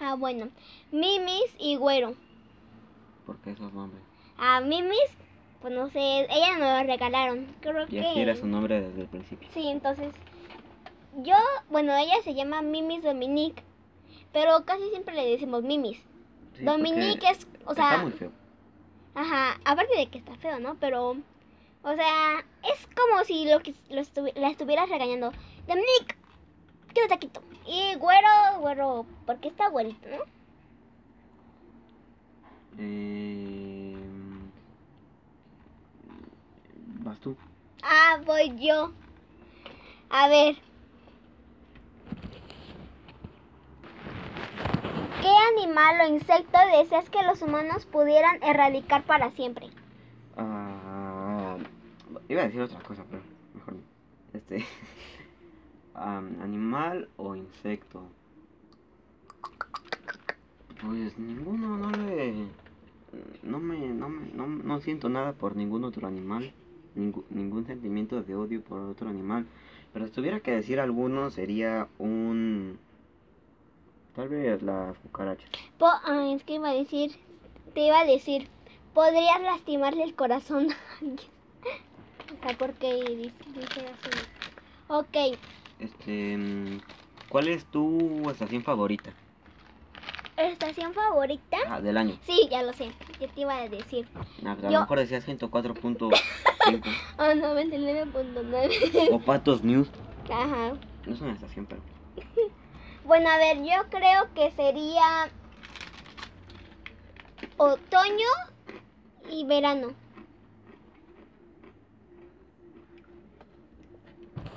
[0.00, 0.48] Ah, bueno.
[0.90, 2.14] Mimis y Güero.
[3.26, 4.02] ¿Por qué esos nombres?
[4.38, 4.98] A Mimis,
[5.60, 7.46] pues no sé, ella me lo regalaron.
[7.60, 8.00] Creo Y que.
[8.00, 9.48] así era su nombre desde el principio.
[9.52, 10.12] Sí, entonces.
[11.18, 11.34] Yo,
[11.70, 13.62] bueno, ella se llama Mimis Dominique.
[14.32, 15.98] Pero casi siempre le decimos Mimis.
[16.56, 17.90] Sí, Dominique porque es, o sea.
[17.90, 18.32] está muy feo.
[19.14, 20.76] Ajá, aparte de que está feo, ¿no?
[20.80, 21.10] Pero,
[21.82, 24.02] o sea, es como si lo lo
[24.34, 25.32] la estuvieras regañando.
[25.66, 26.16] Dominique,
[26.94, 27.42] quédate quieto.
[27.66, 28.28] Y güero,
[28.60, 30.24] güero, porque está güerito, ¿no?
[32.78, 33.96] Eh,
[37.04, 37.36] ¿Vas tú?
[37.82, 38.92] Ah, voy yo.
[40.10, 40.56] A ver.
[45.20, 49.68] ¿Qué animal o insecto deseas que los humanos pudieran erradicar para siempre?
[50.36, 51.56] Ah,
[52.28, 53.22] iba a decir otra cosa, pero
[53.54, 53.82] mejor no.
[54.32, 54.64] Este.
[55.94, 58.08] ¿Animal o insecto?
[60.82, 62.48] Pues ninguno, no le.
[63.42, 66.52] No me, no me, no, no siento nada por ningún otro animal.
[66.96, 69.46] Ningú- ningún sentimiento de odio por otro animal.
[69.92, 72.78] Pero si tuviera que decir alguno, sería un.
[74.14, 75.50] Tal vez las cucarachas.
[75.78, 75.86] Po
[76.34, 77.18] es que iba a decir,
[77.74, 78.50] te iba a decir,
[78.92, 81.30] podrías lastimarle el corazón a alguien.
[82.30, 84.28] O sea, porque dice, dice así.
[84.88, 85.16] Ok,
[85.78, 86.38] Este.
[87.28, 89.14] ¿Cuál es tu estación favorita?
[90.36, 91.56] Estación favorita.
[91.68, 92.16] Ah, del año.
[92.24, 92.90] Sí, ya lo sé.
[93.18, 94.06] ¿Qué te iba a decir?
[94.14, 94.24] Ah,
[94.54, 96.10] pues a Yo- lo mejor decía 104.5.
[97.18, 99.08] Oh, 99.9.
[99.12, 99.88] o Patos News.
[100.30, 100.72] Ajá.
[101.06, 101.82] No es una estación, pero.
[103.04, 105.28] Bueno, a ver, yo creo que sería
[107.56, 108.28] otoño
[109.28, 109.88] y verano.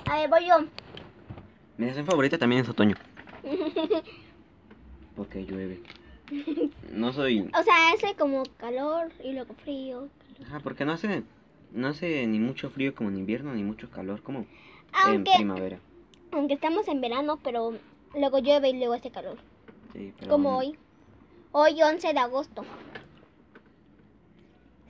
[0.07, 0.59] A ver, voy yo.
[1.77, 2.95] Mi estación favorita también es otoño.
[5.15, 5.81] Porque llueve.
[6.91, 7.41] No soy.
[7.41, 10.07] O sea, hace como calor y luego frío.
[10.45, 11.23] Ajá, porque no hace.
[11.71, 14.45] No hace ni mucho frío como en invierno, ni mucho calor como
[14.93, 15.79] Aunque, en primavera.
[16.31, 17.73] aunque estamos en verano, pero
[18.13, 19.37] luego llueve y luego hace calor.
[19.93, 20.77] Sí, pero Como hoy.
[21.51, 22.63] Hoy 11 de agosto.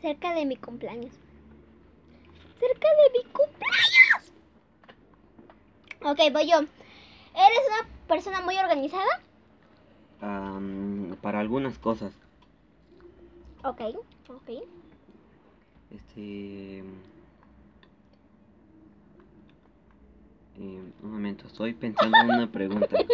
[0.02, 1.14] Cerca de mi cumpleaños.
[2.60, 4.32] Cerca de mi cumpleaños.
[6.04, 6.58] Ok, voy yo.
[6.60, 9.22] ¿Eres una persona muy organizada?
[10.22, 12.13] Am, para algunas cosas.
[13.63, 13.82] Ok,
[14.30, 14.49] ok.
[15.91, 16.80] Este.
[16.80, 16.84] eh,
[21.01, 22.97] un momento, estoy pensando en una pregunta.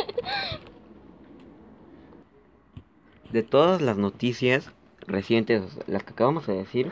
[3.30, 4.72] De todas las noticias
[5.08, 6.92] recientes, las que acabamos de decir,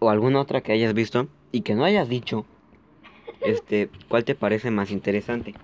[0.00, 2.44] o alguna otra que hayas visto y que no hayas dicho,
[3.40, 5.54] este, ¿cuál te parece más interesante?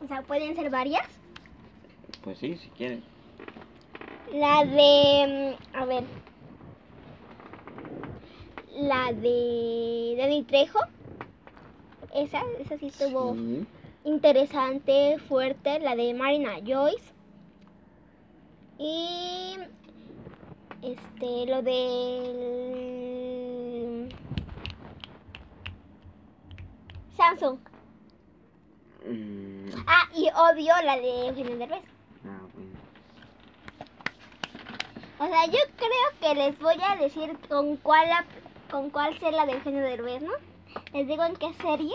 [0.00, 1.08] O sea, pueden ser varias.
[2.26, 3.04] Pues sí, si quieres.
[4.32, 5.56] La de...
[5.72, 6.02] A ver.
[8.76, 10.80] La de Dani Trejo.
[12.12, 13.64] Esa, esa sí estuvo Sí.
[14.02, 15.78] interesante, fuerte.
[15.78, 17.12] La de Marina Joyce.
[18.76, 19.56] Y...
[20.82, 22.88] Este, lo del...
[27.16, 27.58] Samsung.
[29.08, 31.82] Mm, Ah, y odio la de Eugenio Derbez.
[32.24, 32.70] ah, bueno.
[35.18, 38.26] O sea, yo creo que les voy a decir con cuál la-
[38.70, 40.32] con cuál ser la de Eugenio Derbez, ¿no?
[40.92, 41.94] Les digo en qué serie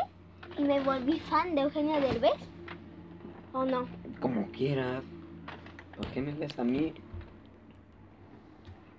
[0.58, 2.34] y me volví fan de Eugenio Derbez.
[3.54, 3.88] ¿O no?
[4.22, 5.04] Como quieras.
[5.98, 6.94] ¿Por qué me ves a mí?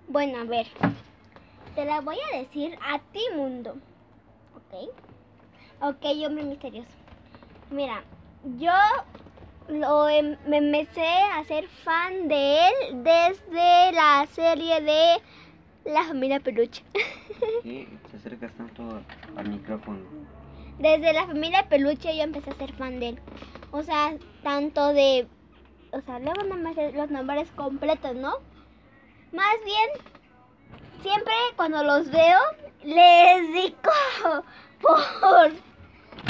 [0.07, 0.67] Bueno, a ver.
[1.75, 3.77] Te la voy a decir a ti, mundo.
[4.55, 4.89] ¿Ok?
[5.81, 6.95] Ok, hombre misterioso.
[7.71, 8.03] Mira,
[8.43, 8.71] yo
[9.69, 15.21] lo em- me empecé a ser fan de él desde la serie de
[15.85, 16.83] La familia Peluche.
[17.63, 17.87] ¿Qué?
[18.09, 19.01] Te acercas tanto
[19.35, 20.01] al micrófono.
[20.79, 23.19] Desde la familia Peluche yo empecé a ser fan de él.
[23.71, 25.27] O sea, tanto de...
[25.91, 28.33] O sea, luego no me sé los nombres completos, ¿no?
[29.31, 29.89] Más bien,
[31.01, 32.39] siempre cuando los veo,
[32.83, 33.75] les digo
[34.81, 35.72] por...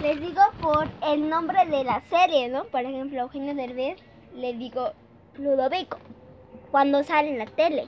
[0.02, 2.66] Les digo por el nombre de la serie, ¿no?
[2.66, 3.98] Por ejemplo, Eugenio Derbez,
[4.36, 4.92] le digo
[5.38, 5.98] Ludovico.
[6.72, 7.88] Cuando sale en la tele.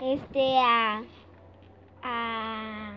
[0.00, 1.02] Este, a...
[2.02, 2.92] A...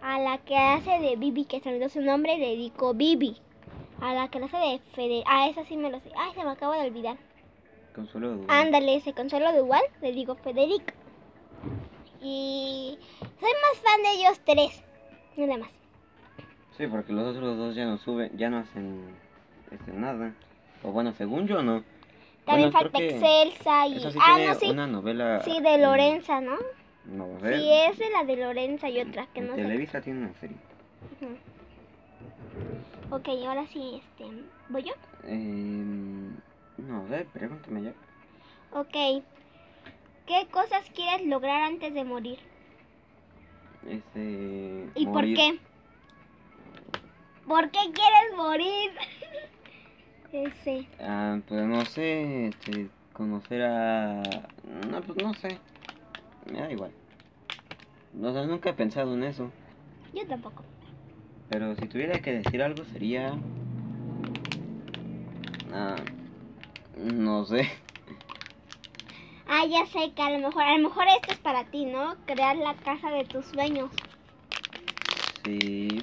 [0.00, 3.36] A la que hace de Bibi, que se me su nombre, le digo Bibi.
[4.00, 5.24] A la que hace de Fede...
[5.26, 6.10] Ah, esa sí me lo sé.
[6.16, 7.16] Ay, se me acaba de olvidar.
[7.94, 10.92] Consuelo de Ándale, ese consuelo de igual, le digo Federico.
[12.22, 12.98] Y
[13.40, 14.84] soy más fan de ellos tres.
[15.36, 15.77] Nada más.
[16.78, 19.00] Sí, porque los otros dos ya no suben, ya no hacen
[19.72, 20.32] este, nada.
[20.84, 21.82] O bueno, según yo no.
[22.46, 23.98] También Bueno, falta Excelsa y...
[23.98, 24.70] Sí ah, no, sí.
[24.70, 25.42] una novela.
[25.42, 26.56] Sí, de mm, Lorenza, ¿no?
[27.04, 27.58] No, a ver.
[27.58, 29.62] Sí, es de la de Lorenza y otra que no sé.
[29.62, 30.56] Televisa tiene una serie.
[31.20, 33.16] Ujú.
[33.16, 34.32] Ok, ahora sí, este...
[34.68, 34.92] ¿Voy yo?
[35.24, 36.36] Em,
[36.78, 37.92] no, ver, pregúntame ya.
[38.72, 39.24] Ok.
[40.26, 42.38] ¿Qué cosas quieres lograr antes de morir?
[43.88, 44.88] Este.
[44.94, 45.58] ¿Y por qué?
[47.48, 48.90] ¿Por qué quieres morir?
[50.32, 50.86] Ese.
[51.00, 54.22] Ah, pues no sé, este, conocer a...
[54.90, 55.58] No, pues no sé.
[56.52, 56.90] Me da igual.
[58.22, 59.50] O sea, nunca he pensado en eso.
[60.12, 60.62] Yo tampoco.
[61.48, 63.32] Pero si tuviera que decir algo sería...
[65.72, 65.96] Ah,
[66.96, 67.68] no sé.
[69.50, 72.16] Ah, ya sé que a lo mejor, a lo mejor esto es para ti, ¿no?
[72.26, 73.88] Crear la casa de tus sueños.
[75.42, 76.02] Sí.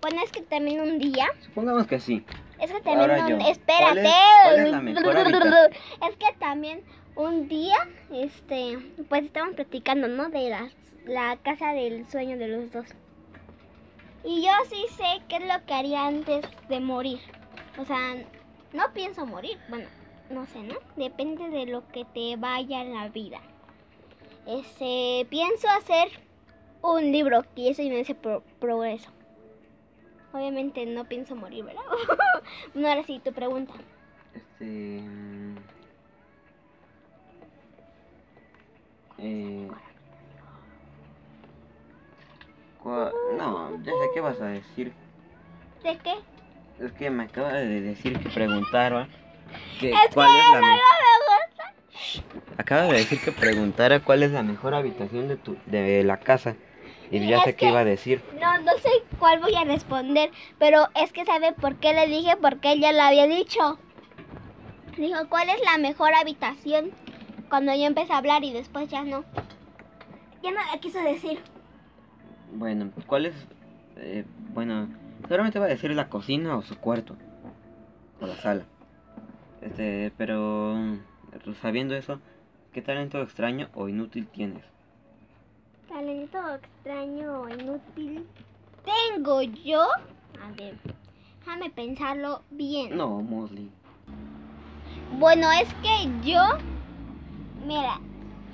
[0.00, 2.24] Bueno, es que también un día, Supongamos que sí.
[2.60, 3.36] es que también Ahora un, yo.
[3.48, 3.84] espérate.
[3.84, 4.12] ¿Cuál es-
[4.48, 4.58] cuál
[6.18, 6.82] que también
[7.16, 7.76] un día,
[8.12, 8.78] este,
[9.08, 10.30] pues estábamos platicando, ¿no?
[10.30, 10.48] De
[11.06, 12.86] la casa del sueño de los dos.
[14.24, 17.20] Y yo sí sé qué es lo que haría antes de morir.
[17.78, 18.14] O sea,
[18.72, 19.58] no pienso morir.
[19.68, 19.88] Bueno,
[20.30, 20.76] no sé, ¿no?
[20.96, 23.40] Depende de lo que te vaya en la vida.
[24.46, 26.08] Este, pienso hacer
[26.82, 29.10] un libro y eso me hace pro- progreso.
[30.32, 31.82] Obviamente no pienso morir, ¿verdad?
[32.74, 33.74] bueno, ahora sí, tu pregunta.
[34.34, 35.02] Este.
[39.18, 39.68] Eh,
[43.36, 44.92] no, ya sé qué vas a decir.
[45.82, 46.14] ¿De qué?
[46.84, 49.08] Es que me acaba de decir que preguntara
[49.78, 50.78] que Es cuál es la no me- me
[51.26, 52.54] gusta.
[52.56, 56.56] Acaba de decir que preguntara cuál es la mejor habitación de tu de la casa.
[57.10, 58.22] Y ya sé qué iba a decir.
[58.40, 58.88] No, no sé
[59.18, 62.92] cuál voy a responder, pero es que sabe por qué le dije, porque él ya
[62.92, 63.78] lo había dicho.
[64.96, 66.92] Dijo, ¿cuál es la mejor habitación?
[67.48, 69.24] Cuando yo empecé a hablar y después ya no.
[70.42, 71.40] Ya no la quiso decir.
[72.52, 73.34] Bueno, ¿cuál es?
[73.96, 74.88] eh, bueno,
[75.22, 77.16] seguramente va a decir la cocina o su cuarto.
[78.20, 78.64] O la sala.
[79.62, 80.76] Este, pero
[81.60, 82.20] sabiendo eso,
[82.72, 84.64] ¿qué talento extraño o inútil tienes?
[85.90, 88.24] Talento extraño o inútil.
[88.84, 89.82] ¿Tengo yo?
[90.40, 90.78] A ver,
[91.40, 92.96] déjame pensarlo bien.
[92.96, 93.68] No, Mosley.
[95.18, 96.40] Bueno, es que yo,
[97.66, 97.98] mira,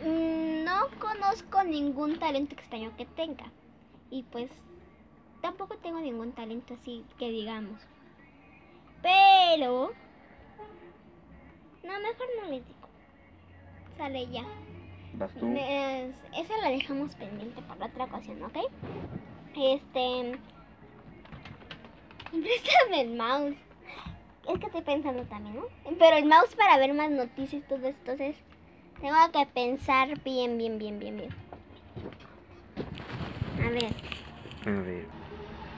[0.03, 3.45] no conozco ningún talento extraño que tenga.
[4.11, 4.51] Y pues
[5.43, 7.78] tampoco tengo ningún talento así que digamos.
[9.03, 9.93] Pero...
[11.84, 12.89] No, mejor no les digo.
[13.99, 14.45] Sale ya.
[15.19, 15.47] ¿Vas tú?
[15.57, 18.57] Es- esa la dejamos pendiente para otra ocasión, ¿ok?
[19.57, 20.39] Este...
[22.31, 23.57] Préstame el mouse.
[24.49, 25.62] Es que estoy pensando también, ¿no?
[25.99, 28.37] Pero el mouse para ver más noticias y todo esto, entonces
[29.01, 31.31] tengo que pensar bien, bien, bien, bien, bien.
[33.64, 33.93] A ver.
[34.67, 35.07] A ver.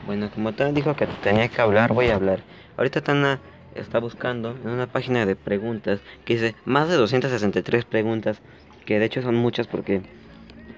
[0.06, 2.40] Bueno, como Tana dijo que tenía que hablar, voy a hablar.
[2.76, 3.40] Ahorita Tana
[3.74, 8.40] está buscando en una página de preguntas que dice más de 263 preguntas,
[8.88, 10.00] que de hecho son muchas porque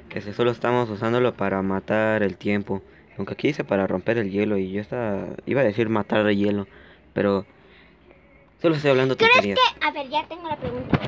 [0.08, 2.82] que si solo estamos usándolo para matar el tiempo.
[3.16, 6.36] Aunque aquí dice para romper el hielo y yo estaba, iba a decir matar el
[6.36, 6.66] hielo,
[7.12, 7.46] pero
[8.60, 9.60] solo estoy hablando ¿Crees tonterías.
[9.60, 9.86] que?
[9.86, 10.98] A ver, ya tengo la pregunta.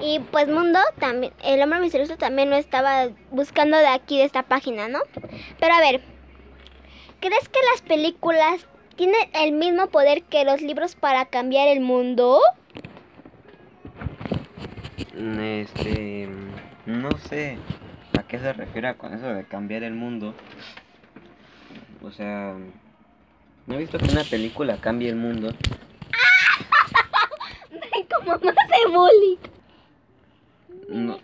[0.00, 4.42] Y pues Mundo también, el hombre misterioso también lo estaba buscando de aquí, de esta
[4.42, 5.00] página, ¿no?
[5.60, 6.00] Pero a ver,
[7.20, 8.66] ¿crees que las películas
[8.96, 12.40] tienen el mismo poder que los libros para cambiar el mundo?
[15.16, 17.58] Mm, Este, mm, no sé
[18.16, 20.34] a qué se refiere con eso de cambiar el mundo.
[22.02, 22.54] O sea,
[23.66, 25.52] no he visto que una película cambie el mundo.
[27.70, 29.38] Ven como más de bully.
[30.88, 31.18] Me No.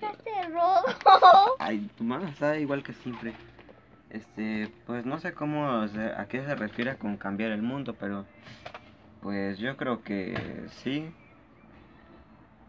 [0.53, 1.57] rojo.
[1.59, 3.35] Ay, tu mamá está igual que siempre.
[4.09, 7.95] Este, pues no sé cómo, o sea, a qué se refiere con cambiar el mundo,
[7.95, 8.25] pero
[9.21, 10.35] pues yo creo que
[10.83, 11.13] sí.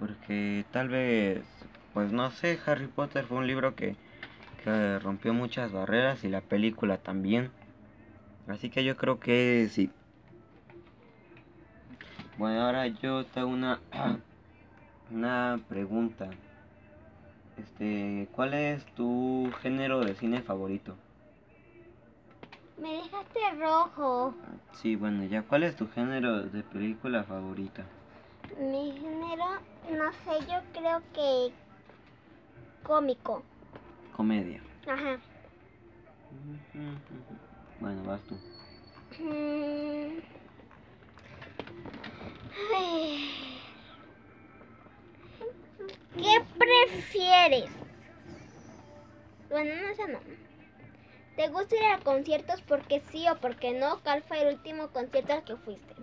[0.02, 1.43] Porque tal vez,
[1.93, 3.95] pues no sé, Harry Potter fue un libro que,
[4.64, 7.52] que rompió muchas barreras y la película también.
[8.47, 9.91] Así que yo creo que sí.
[12.36, 13.80] Bueno, ahora yo te hago una,
[15.12, 16.32] una pregunta.
[17.58, 20.97] Este, ¿cuál es tu género de cine favorito?
[22.76, 24.34] Me dejaste rojo.
[24.72, 27.86] Sí, bueno, ya, ¿cuál es tu género de película favorita?
[28.58, 29.45] Mi género,
[29.89, 31.53] no sé, yo creo que
[32.84, 33.43] cómico.
[34.15, 34.61] Comedia.
[34.88, 35.19] Ajá.
[37.79, 38.36] Bueno, vas tú.
[39.19, 40.19] Mm.
[46.15, 47.71] ¿Qué prefieres?
[49.49, 50.19] Bueno, no, eso no.
[51.36, 53.99] ¿Te gusta ir a conciertos porque sí o porque no?
[54.03, 55.95] ¿Cuál fue el último concierto al que fuiste?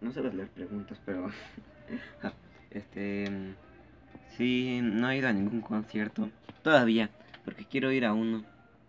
[0.00, 1.30] No sabes leer preguntas, pero...
[2.74, 3.54] este...
[4.36, 6.28] Sí, no he ido a ningún concierto.
[6.62, 7.10] Todavía,
[7.44, 8.44] porque quiero ir a uno.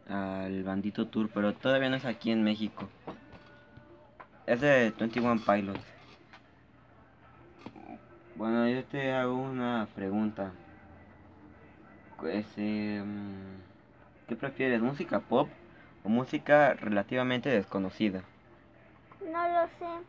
[0.07, 2.87] Al Bandito Tour, pero todavía no es aquí en México.
[4.45, 5.79] Es de 21 Pilots.
[8.35, 10.51] Bueno, yo te hago una pregunta.
[12.17, 15.49] Pues, eh, mm, ¿qué prefieres, música pop
[16.03, 18.23] o música relativamente desconocida?
[19.21, 20.05] No lo sé.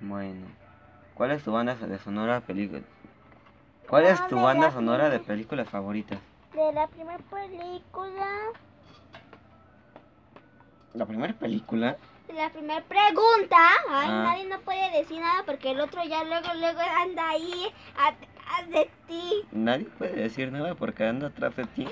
[0.00, 0.46] Bueno,
[1.14, 2.82] ¿cuál es tu banda de sonora película?
[3.88, 6.18] ¿Cuál es tu de banda sonora de películas favoritas?
[6.54, 8.26] De la primera película.
[10.94, 11.96] ¿La primera película?
[12.32, 13.56] La primera pregunta.
[13.88, 14.22] Ay, Ah.
[14.24, 18.90] nadie no puede decir nada porque el otro ya luego, luego anda ahí atrás de
[19.08, 19.42] ti.
[19.52, 21.86] Nadie puede decir nada porque anda atrás de ti.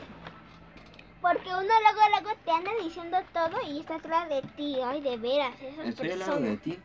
[1.20, 4.76] Porque uno luego, luego te anda diciendo todo y está atrás de ti.
[4.84, 6.50] Ay, de veras, esas Estoy al lado personas.
[6.50, 6.78] de ti.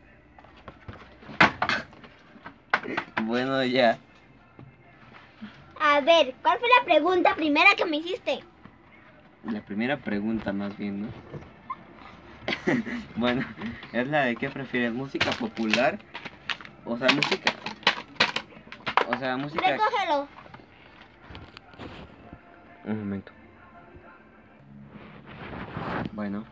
[3.22, 3.98] Bueno, ya.
[5.80, 8.40] A ver, ¿cuál fue la pregunta primera que me hiciste?
[9.44, 11.08] La primera pregunta más bien, ¿no?
[13.16, 13.44] bueno,
[13.92, 15.98] es la de qué prefieres, música popular
[16.84, 17.50] O sea, música.
[19.08, 19.70] O sea, música.
[19.70, 20.28] Recógelo.
[22.84, 23.32] Un momento.
[26.12, 26.44] Bueno,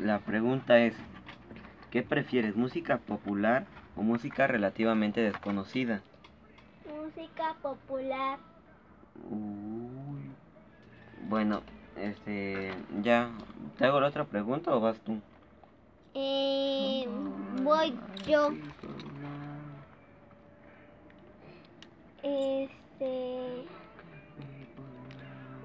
[0.00, 0.94] la pregunta es,
[1.90, 3.66] ¿qué prefieres, música popular
[3.96, 6.00] o música relativamente desconocida?
[6.86, 8.38] Música popular.
[9.30, 10.30] Uy.
[11.28, 11.62] Bueno,
[11.96, 13.30] este, ya,
[13.78, 15.20] ¿te hago la otra pregunta o vas tú?
[16.14, 17.06] Eh,
[17.62, 18.52] voy yo.
[22.22, 23.64] Este.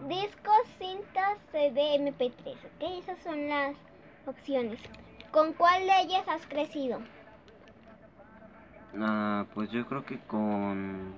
[0.08, 2.56] Discos, cintas, CD, MP3.
[2.56, 3.76] Ok, esas son las
[4.26, 4.80] opciones.
[5.32, 7.00] ¿Con cuál de ellas has crecido?
[8.98, 11.14] Ah, pues yo creo que con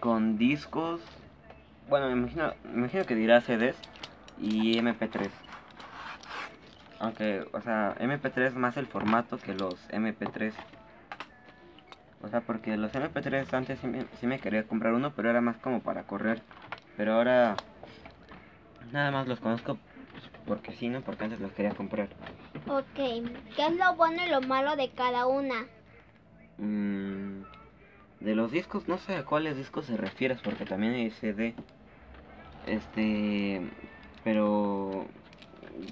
[0.00, 1.00] con discos,
[1.88, 3.76] bueno, me imagino, me imagino que dirá CDs
[4.38, 5.30] y MP3.
[6.98, 10.52] Aunque, o sea, MP3 es más el formato que los MP3.
[12.22, 15.40] O sea, porque los MP3 antes sí me, sí me quería comprar uno, pero era
[15.40, 16.42] más como para correr.
[16.96, 17.56] Pero ahora
[18.92, 19.78] nada más los conozco
[20.46, 21.00] porque sí, ¿no?
[21.00, 22.08] Porque antes los quería comprar.
[22.68, 25.66] Ok, ¿qué es lo bueno y lo malo de cada una?
[26.58, 27.42] Mm,
[28.20, 31.54] de los discos, no sé a cuáles discos se refieres, porque también hay CD.
[32.66, 33.60] Este,
[34.22, 35.06] pero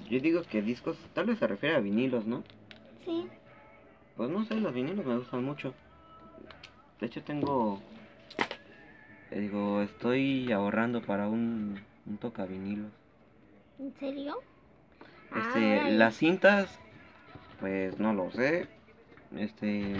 [0.09, 2.43] yo digo que discos, tal vez se refiere a vinilos, ¿no?
[3.05, 3.27] Sí.
[4.15, 5.73] Pues no sé, los vinilos me gustan mucho.
[6.99, 7.81] De hecho tengo,
[9.31, 12.91] digo, estoy ahorrando para un, un toca vinilos.
[13.79, 14.37] ¿En serio?
[15.35, 15.97] Este, Ay.
[15.97, 16.79] las cintas,
[17.59, 18.67] pues no lo sé.
[19.35, 19.95] Este,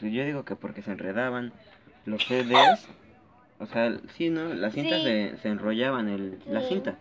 [0.00, 1.52] yo digo que porque se enredaban.
[2.04, 2.88] Los CDs,
[3.58, 4.54] o sea, sí, ¿no?
[4.54, 5.04] Las cintas Sí.
[5.04, 6.96] se, se enrollaban, el, la cinta.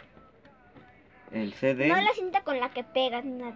[1.32, 3.56] El CD, No la cinta con la que pegas nada.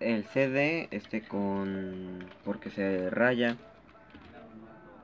[0.00, 3.56] el CD, este con, porque se raya.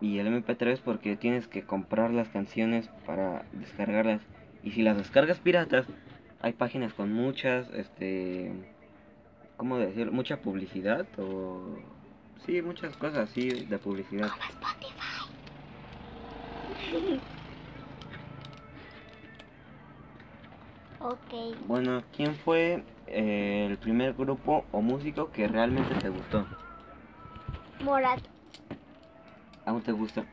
[0.01, 4.22] Y el MP3 porque tienes que comprar las canciones para descargarlas.
[4.62, 5.87] Y si las descargas piratas,
[6.41, 8.51] hay páginas con muchas, este,
[9.57, 10.12] ¿cómo decirlo?
[10.12, 11.78] Mucha publicidad o...
[12.47, 14.30] Sí, muchas cosas así de publicidad.
[14.30, 15.20] Como Spotify.
[21.01, 21.59] ok.
[21.66, 26.47] Bueno, ¿quién fue eh, el primer grupo o músico que realmente te gustó?
[27.82, 28.20] Morat.
[29.66, 30.24] ¿Aún te gusta?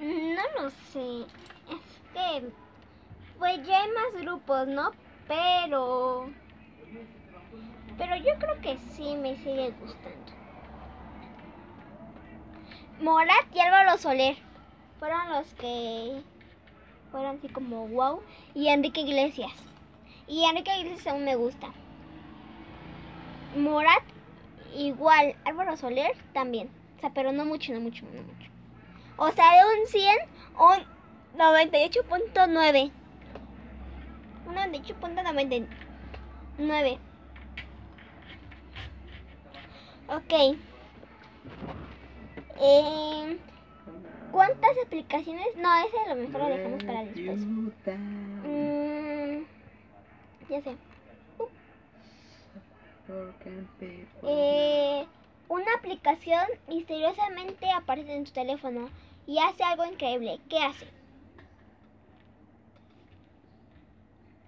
[0.00, 1.26] No lo sé.
[1.70, 1.80] Es
[2.12, 2.50] que.
[3.38, 4.92] Pues ya hay más grupos, ¿no?
[5.28, 6.30] Pero.
[7.98, 10.31] Pero yo creo que sí me sigue gustando.
[13.00, 14.36] Morat y Álvaro Soler
[14.98, 16.22] fueron los que
[17.10, 18.22] fueron así como wow.
[18.54, 19.52] Y Enrique Iglesias.
[20.28, 21.68] Y Enrique Iglesias aún me gusta.
[23.56, 24.02] Morat
[24.74, 25.36] igual.
[25.44, 26.70] Álvaro Soler también.
[26.96, 28.50] O sea, pero no mucho, no mucho, no mucho.
[29.16, 30.16] O sea, de un 100,
[30.58, 30.84] un
[31.38, 32.90] 98.9.
[34.46, 36.98] Un 98.99.
[40.08, 40.32] Ok.
[42.60, 43.38] Eh,
[44.30, 45.46] ¿Cuántas aplicaciones?
[45.56, 47.40] No, ese a lo mejor lo dejamos para después.
[48.44, 49.42] Mm,
[50.48, 50.76] ya sé.
[54.24, 55.06] Eh,
[55.48, 58.88] una aplicación misteriosamente aparece en tu teléfono
[59.26, 60.38] y hace algo increíble.
[60.48, 60.86] ¿Qué hace?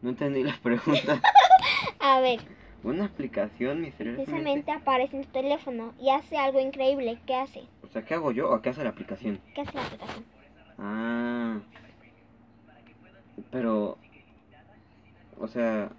[0.00, 1.20] No entendí la pregunta.
[2.00, 2.40] A ver,
[2.82, 7.18] Una aplicación misteriosamente aparece en tu teléfono y hace algo increíble.
[7.26, 7.62] ¿Qué hace?
[7.84, 9.40] O sea, ¿qué hago yo o qué hace la aplicación?
[9.54, 10.24] ¿Qué hace la aplicación?
[10.78, 11.58] Ah.
[13.50, 13.98] Pero...
[15.40, 15.90] O sea...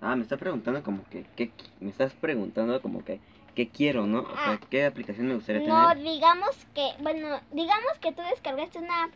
[0.00, 1.24] Ah, me está preguntando como que...
[1.36, 3.20] ¿qué, qui- me estás preguntando como que...
[3.54, 4.20] ¿Qué quiero, no?
[4.20, 4.60] O sea, Ah.
[4.70, 6.04] ¿qué aplicación me gustaría No, tener?
[6.12, 9.10] digamos que, bueno, digamos que tú descargaste una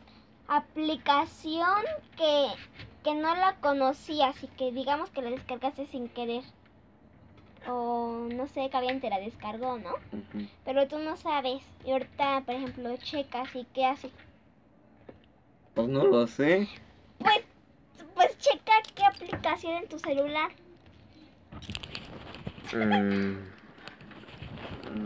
[0.48, 1.76] aplicación
[2.16, 2.48] que,
[3.04, 6.42] que no la conocías y que digamos que la descargaste sin querer.
[7.66, 9.94] O no sé, que alguien te la descargó, ¿no?
[10.64, 11.62] Pero tú no sabes.
[11.84, 14.10] Y ahorita, por ejemplo, checas y ¿qué hace?
[15.74, 16.68] Pues no lo sé.
[17.18, 17.40] Pues,
[18.14, 20.50] pues checa qué aplicación en tu celular.
[22.72, 23.38] Mm,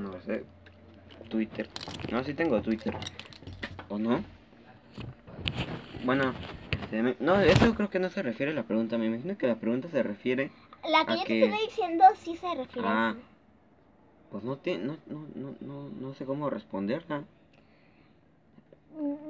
[0.02, 0.44] no sé.
[1.28, 1.68] Twitter.
[2.10, 2.94] No, sí tengo Twitter.
[3.88, 4.22] ¿O no?
[6.04, 6.34] Bueno,
[6.92, 8.96] me- no, eso creo que no se refiere a la pregunta.
[8.98, 10.50] Me imagino que la pregunta se refiere.
[10.88, 13.08] La que ¿A yo te estoy diciendo sí se refiere Ah.
[13.08, 13.20] a eso.
[14.30, 17.24] Pues no, te, no, no, no, no, no sé cómo responderla.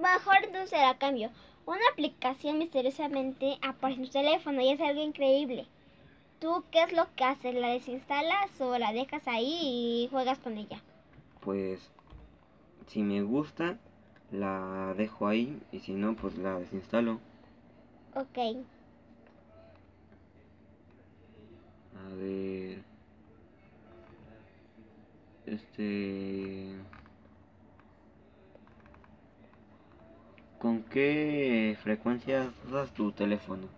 [0.00, 1.30] Mejor entonces la cambio.
[1.66, 5.66] Una aplicación misteriosamente aparece en tu teléfono y es algo increíble.
[6.38, 7.54] ¿tú qué es lo que haces?
[7.54, 10.80] ¿La desinstalas o la dejas ahí y juegas con ella?
[11.40, 11.90] Pues
[12.86, 13.78] si me gusta,
[14.30, 17.18] la dejo ahí y si no, pues la desinstalo.
[18.14, 18.38] Ok.
[22.06, 22.82] A ver.
[25.46, 26.74] Este.
[30.58, 33.68] ¿Con qué frecuencia usas tu teléfono?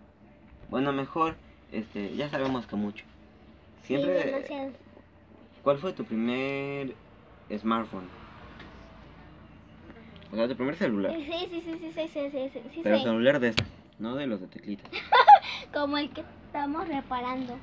[0.69, 1.35] Bueno, mejor,
[1.71, 3.05] este, ya sabemos que mucho.
[3.83, 4.47] Siempre.
[4.47, 4.53] Sí,
[5.63, 6.95] ¿Cuál fue tu primer
[7.57, 8.09] smartphone?
[10.31, 11.13] O sea, tu primer celular.
[11.15, 13.03] Sí, sí, sí, sí, sí, sí, Pero sí.
[13.03, 13.63] celular de este,
[13.97, 14.89] no de los de teclita.
[15.73, 17.59] Como el que estamos reparando.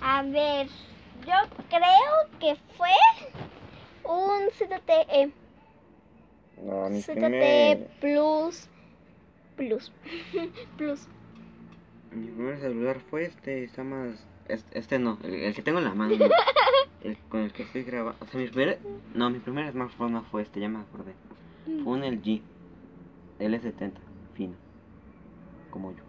[0.00, 0.68] A ver,
[1.26, 1.34] yo
[1.68, 2.88] creo que fue
[4.04, 5.32] un ZTE.
[6.62, 8.68] No, mi ZTE primer, Plus.
[9.56, 9.92] Plus.
[10.76, 11.08] Plus.
[12.12, 14.24] mi primer celular fue este, está más...
[14.48, 16.16] Este, este no, el, el que tengo en la mano.
[16.16, 16.26] no.
[17.04, 18.16] El con el que estoy grabando.
[18.24, 18.78] O sea, mi primer...
[19.12, 21.12] No, mi primer smartphone no fue este, ya me acordé.
[21.66, 22.40] Fue un LG
[23.40, 23.92] L70,
[24.32, 24.54] fino.
[25.70, 26.02] Como yo.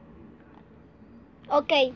[1.49, 1.93] Ok.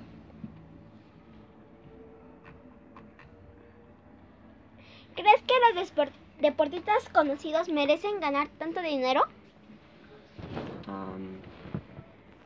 [5.19, 9.23] ¿Crees que los deportistas conocidos merecen ganar tanto dinero?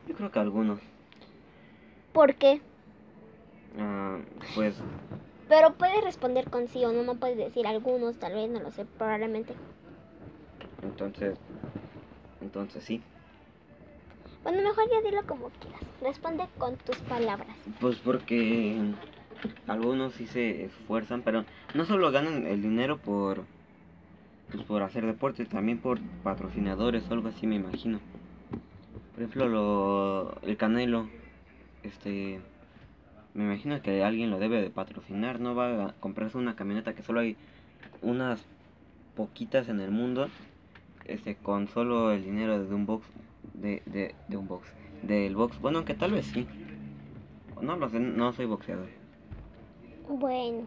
[0.08, 0.80] Yo creo que algunos.
[2.12, 2.60] ¿Por qué?
[4.56, 4.74] pues
[5.48, 8.72] Pero puedes responder con sí o no, no puedes decir algunos, tal vez, no lo
[8.72, 9.54] sé, probablemente.
[10.82, 11.38] entonces...
[12.40, 13.00] Entonces sí.
[14.42, 15.80] Bueno, mejor ya dilo como quieras.
[16.02, 17.56] Responde con tus palabras.
[17.80, 18.76] Pues porque
[19.66, 21.44] algunos sí se esfuerzan, pero
[21.74, 23.44] no solo ganan el dinero por
[24.50, 27.98] pues por hacer deporte, también por patrocinadores o algo así me imagino.
[29.14, 31.08] Por ejemplo, lo, el Canelo,
[31.82, 32.40] este,
[33.32, 37.02] me imagino que alguien lo debe de patrocinar, no va a comprarse una camioneta que
[37.02, 37.36] solo hay
[38.02, 38.44] unas
[39.16, 40.28] poquitas en el mundo,
[41.04, 43.06] este, con solo el dinero de un box,
[43.54, 44.68] de, de, de un box,
[45.02, 46.46] del box, bueno, que tal vez sí.
[47.60, 49.03] No lo sé, no soy boxeador.
[50.08, 50.66] Bueno,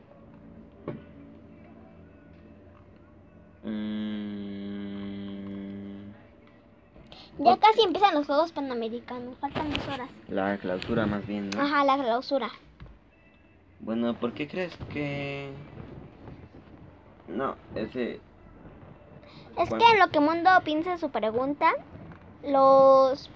[3.63, 4.57] Mm,
[7.39, 9.37] ya casi empiezan los Juegos Panamericanos.
[9.39, 10.09] Faltan dos horas.
[10.29, 11.61] la clausura más bien, ¿no?
[11.61, 12.49] Ajá, la clausura.
[13.79, 15.51] Bueno, ¿por qué crees que...?
[17.27, 18.19] No, ese...
[19.57, 19.81] Es ¿Cuál?
[19.81, 21.71] que en lo que Mundo piensa su pregunta,
[22.43, 23.29] los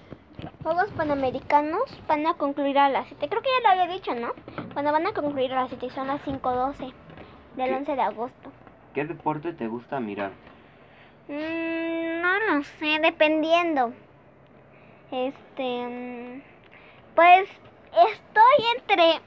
[0.62, 3.28] Juegos Panamericanos van a concluir a las 7.
[3.28, 4.32] Creo que ya lo había dicho, ¿no?
[4.74, 6.92] Bueno, van a concluir a las 7 y son las 5.12
[7.56, 7.74] del ¿Qué?
[7.74, 8.52] 11 de agosto.
[8.94, 10.30] ¿Qué deporte te gusta mirar?
[11.28, 13.92] Mm, no lo sé, dependiendo.
[15.10, 15.86] Este.
[15.86, 16.42] mm,
[17.14, 17.48] Pues
[17.90, 19.20] estoy entre.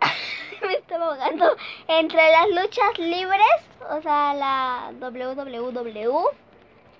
[0.66, 1.56] Me estaba ahogando.
[1.88, 6.28] Entre las luchas libres, o sea, la WWW,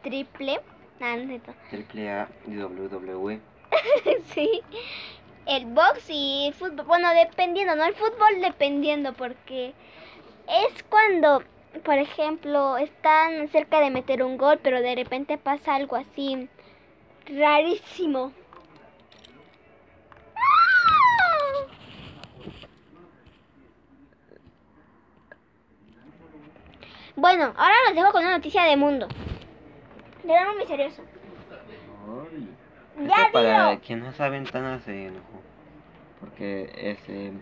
[0.04, 0.60] triple.
[1.00, 1.40] Ah, no.
[1.70, 3.40] Triple A y WWE.
[4.34, 4.62] sí.
[5.46, 6.86] El box y el fútbol.
[6.86, 7.84] Bueno, dependiendo, ¿no?
[7.84, 9.74] El fútbol dependiendo, porque
[10.48, 11.42] es cuando,
[11.82, 16.48] por ejemplo, están cerca de meter un gol, pero de repente pasa algo así
[17.26, 18.32] rarísimo.
[27.16, 29.08] Bueno, ahora los dejo con una noticia de mundo.
[30.24, 31.02] De algo misterioso.
[32.98, 35.42] Es Ya para quien no sabe, Tana se enojó.
[36.20, 37.32] Porque ese...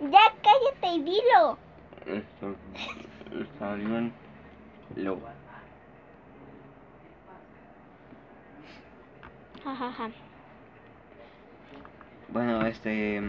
[0.00, 1.58] Ya cállate y dilo.
[2.06, 2.54] Esto...
[3.58, 4.12] Salió en...
[4.96, 5.18] Lo...
[9.64, 10.10] Jajaja.
[12.28, 13.22] Bueno, este...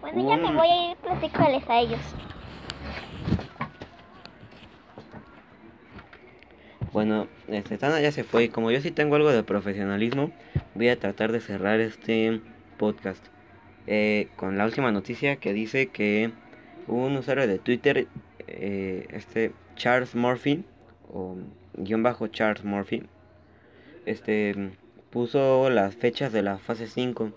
[0.00, 2.00] Bueno, ya me voy a ir platicándoles a ellos.
[6.92, 10.30] Bueno, este, Tana ya se fue como yo sí tengo algo de profesionalismo,
[10.74, 12.42] voy a tratar de cerrar este
[12.76, 13.24] podcast
[13.86, 16.32] eh, con la última noticia que dice que
[16.86, 18.08] un usuario de Twitter,
[18.46, 20.64] eh, este Charles Murphy,
[21.10, 21.36] o
[21.78, 23.04] guion bajo Charles Murphy,
[24.04, 24.72] este,
[25.08, 27.32] puso las fechas de la fase 5.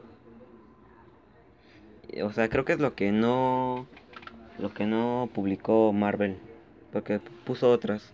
[2.23, 3.87] O sea, creo que es lo que no,
[4.59, 6.35] lo que no publicó Marvel,
[6.91, 8.13] porque puso otras.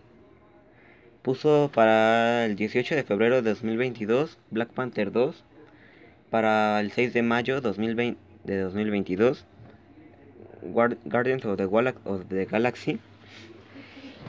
[1.21, 5.43] Puso para el 18 de febrero de 2022 Black Panther 2.
[6.31, 9.45] Para el 6 de mayo 2020, de 2022
[10.73, 11.65] Guard- Guardians of the,
[12.05, 12.99] of the Galaxy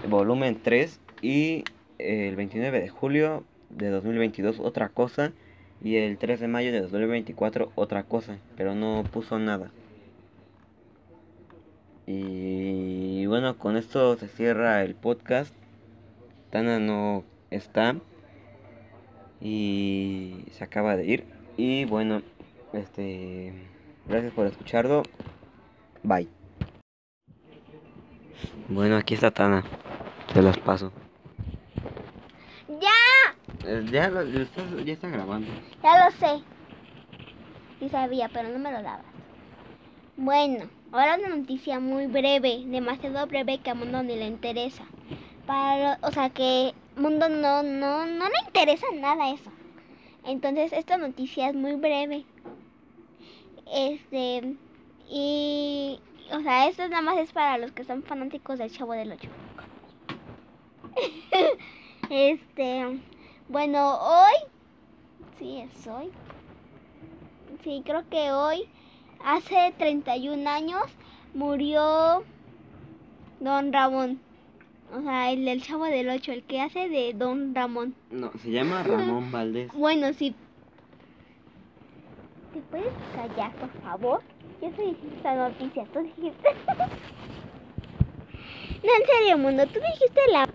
[0.09, 1.01] volumen 3.
[1.23, 1.65] Y
[1.99, 5.33] el 29 de julio de 2022 otra cosa
[5.83, 9.71] y el 3 de mayo de 2024 otra cosa, pero no puso nada.
[12.07, 15.55] Y bueno, con esto se cierra el podcast.
[16.53, 17.97] Tana no está
[19.41, 21.25] y se acaba de ir.
[21.57, 22.21] Y bueno,
[22.75, 23.55] este
[24.07, 25.03] gracias por escucharlo.
[26.03, 26.29] Bye.
[28.69, 29.65] Bueno, aquí está Tana.
[30.35, 30.93] Te las paso.
[32.69, 33.35] ¡Ya!
[33.67, 35.49] Eh, Ya, lo, está, ya está grabando.
[35.83, 36.43] Ya lo sé.
[37.81, 39.07] Sí sabía, pero no me lo dabas.
[40.19, 44.85] Bueno, ahora una noticia muy breve, demasiado breve que a Mundo ni le interesa.
[45.47, 49.51] Para, o sea que Mundo no, no, no le interesa nada eso.
[50.25, 52.25] Entonces esta noticia es muy breve.
[53.67, 54.57] Este
[55.09, 56.01] y
[56.33, 59.29] o sea, esto nada más es para los que son fanáticos del Chavo del Ocho.
[62.11, 63.01] este,
[63.49, 64.35] bueno, hoy
[65.39, 66.11] sí es hoy.
[67.63, 68.69] Sí, creo que hoy
[69.25, 70.85] hace 31 años
[71.35, 72.25] murió
[73.41, 74.21] Don Ramón.
[74.95, 77.95] O sea, el del Chavo del Ocho, el que hace de Don Ramón.
[78.11, 79.73] No, se llama Ramón Valdés.
[79.75, 80.35] Bueno, sí.
[82.53, 84.21] ¿Te puedes callar, por favor?
[84.61, 86.49] Yo soy esa noticia, tú dijiste.
[88.85, 90.47] no, en serio, mundo, tú dijiste la.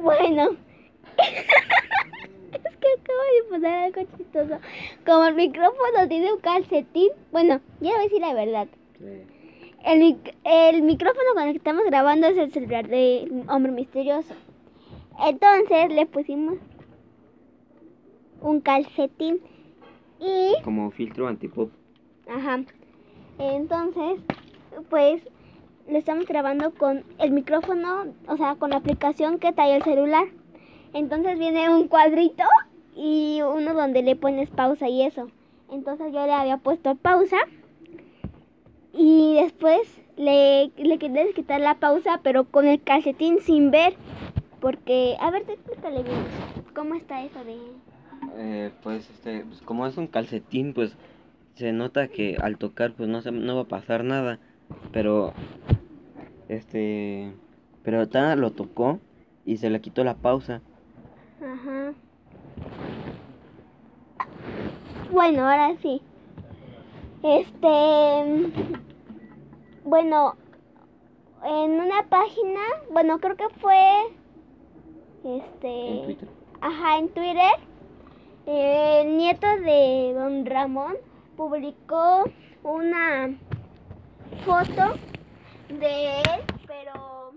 [0.00, 0.56] Bueno.
[2.52, 4.58] es que acabo de poner algo chistoso.
[5.06, 7.10] Como el micrófono tiene un calcetín.
[7.30, 8.66] Bueno, ya voy a decir la verdad.
[9.84, 14.34] El, mic- el micrófono con el que estamos grabando es el celular de Hombre Misterioso.
[15.24, 16.54] Entonces le pusimos
[18.40, 19.40] un calcetín
[20.20, 21.70] y, Como filtro antipop.
[22.28, 22.62] ajá,
[23.38, 24.20] entonces,
[24.90, 25.22] pues
[25.88, 30.24] lo estamos grabando con el micrófono, o sea, con la aplicación que trae el celular.
[30.94, 32.44] Entonces viene un cuadrito
[32.96, 35.28] y uno donde le pones pausa y eso.
[35.70, 37.36] Entonces yo le había puesto pausa
[38.96, 39.80] y después
[40.16, 43.94] le, le quería quitar la pausa, pero con el calcetín sin ver.
[44.60, 46.24] Porque, a ver, te explícale bien.
[46.74, 47.58] ¿Cómo está eso de...?
[48.36, 50.96] Eh, pues este, pues, como es un calcetín, pues
[51.54, 54.38] se nota que al tocar pues no se, no va a pasar nada,
[54.92, 55.32] pero
[56.48, 57.32] este,
[57.82, 58.98] pero Tana lo tocó
[59.44, 60.62] y se le quitó la pausa.
[61.40, 61.92] Ajá.
[65.12, 66.00] Bueno, ahora sí.
[67.24, 68.52] Este.
[69.82, 70.36] Bueno,
[71.42, 72.60] en una página,
[72.90, 73.78] bueno, creo que fue.
[75.24, 75.88] Este.
[75.88, 76.28] En Twitter.
[76.60, 77.52] Ajá, en Twitter.
[78.44, 80.96] eh, el nieto de don Ramón
[81.34, 82.24] publicó
[82.62, 83.34] una
[84.44, 84.98] foto
[85.70, 87.32] de él, pero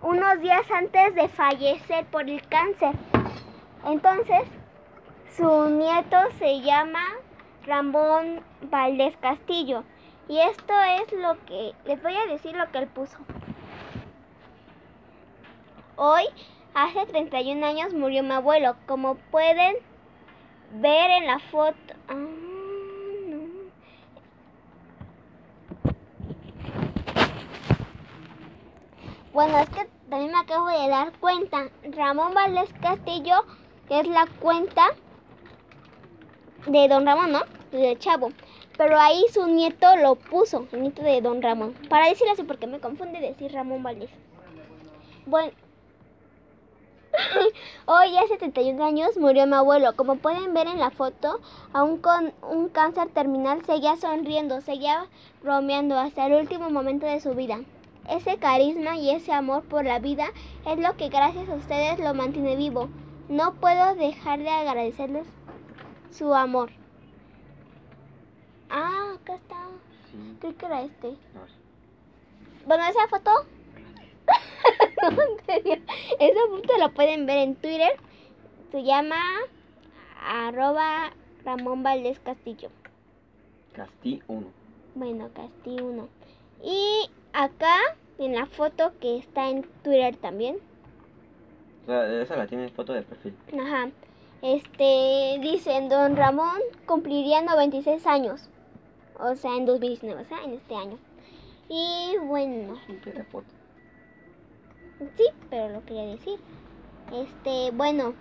[0.00, 2.94] unos días antes de fallecer por el cáncer.
[3.84, 4.44] Entonces,
[5.36, 7.04] su nieto se llama
[7.66, 9.84] Ramón Valdés Castillo.
[10.28, 13.18] Y esto es lo que les voy a decir lo que él puso.
[15.96, 16.24] Hoy,
[16.74, 18.76] hace 31 años, murió mi abuelo.
[18.86, 19.76] Como pueden
[20.74, 21.94] ver en la foto.
[22.08, 23.42] Ah, no.
[29.32, 31.68] Bueno, es que también me acabo de dar cuenta.
[31.84, 33.44] Ramón Valdés Castillo
[33.88, 34.82] es la cuenta
[36.66, 37.40] de Don Ramón, ¿no?
[37.70, 38.30] De Chavo.
[38.76, 41.74] Pero ahí su nieto lo puso, el nieto de Don Ramón.
[41.88, 44.10] Para decirlo así, porque me confunde decir Ramón Valdés.
[45.26, 45.52] Bueno,
[47.86, 49.94] hoy hace 71 años murió mi abuelo.
[49.96, 51.40] Como pueden ver en la foto,
[51.72, 55.06] aún con un cáncer terminal, seguía sonriendo, seguía
[55.42, 57.60] bromeando hasta el último momento de su vida.
[58.08, 60.26] Ese carisma y ese amor por la vida
[60.66, 62.88] es lo que gracias a ustedes lo mantiene vivo.
[63.28, 65.26] No puedo dejar de agradecerles
[66.12, 66.70] su amor.
[68.70, 69.56] Ah, acá está.
[70.10, 70.36] Sí.
[70.40, 71.08] Creo que era este.
[71.08, 71.40] No,
[72.66, 73.30] Bueno, esa foto.
[75.02, 75.76] no, en serio.
[76.18, 77.92] Esa foto la pueden ver en Twitter.
[78.70, 79.20] Se llama
[80.24, 81.12] arroba
[81.44, 82.70] Ramón Valdés Castillo.
[83.74, 84.46] Castí 1.
[84.94, 86.08] Bueno, Castillo 1.
[86.64, 87.76] Y acá
[88.18, 90.58] en la foto que está en Twitter también.
[91.82, 93.34] O sea, esa la tiene foto de perfil.
[93.60, 93.90] Ajá.
[94.42, 98.48] Este, dicen, don Ramón cumpliría 96 años.
[99.20, 100.98] O sea, en 2019, o sea, en este año.
[101.68, 102.76] Y bueno,
[105.16, 106.40] sí, pero lo quería decir.
[107.12, 108.14] Este, bueno.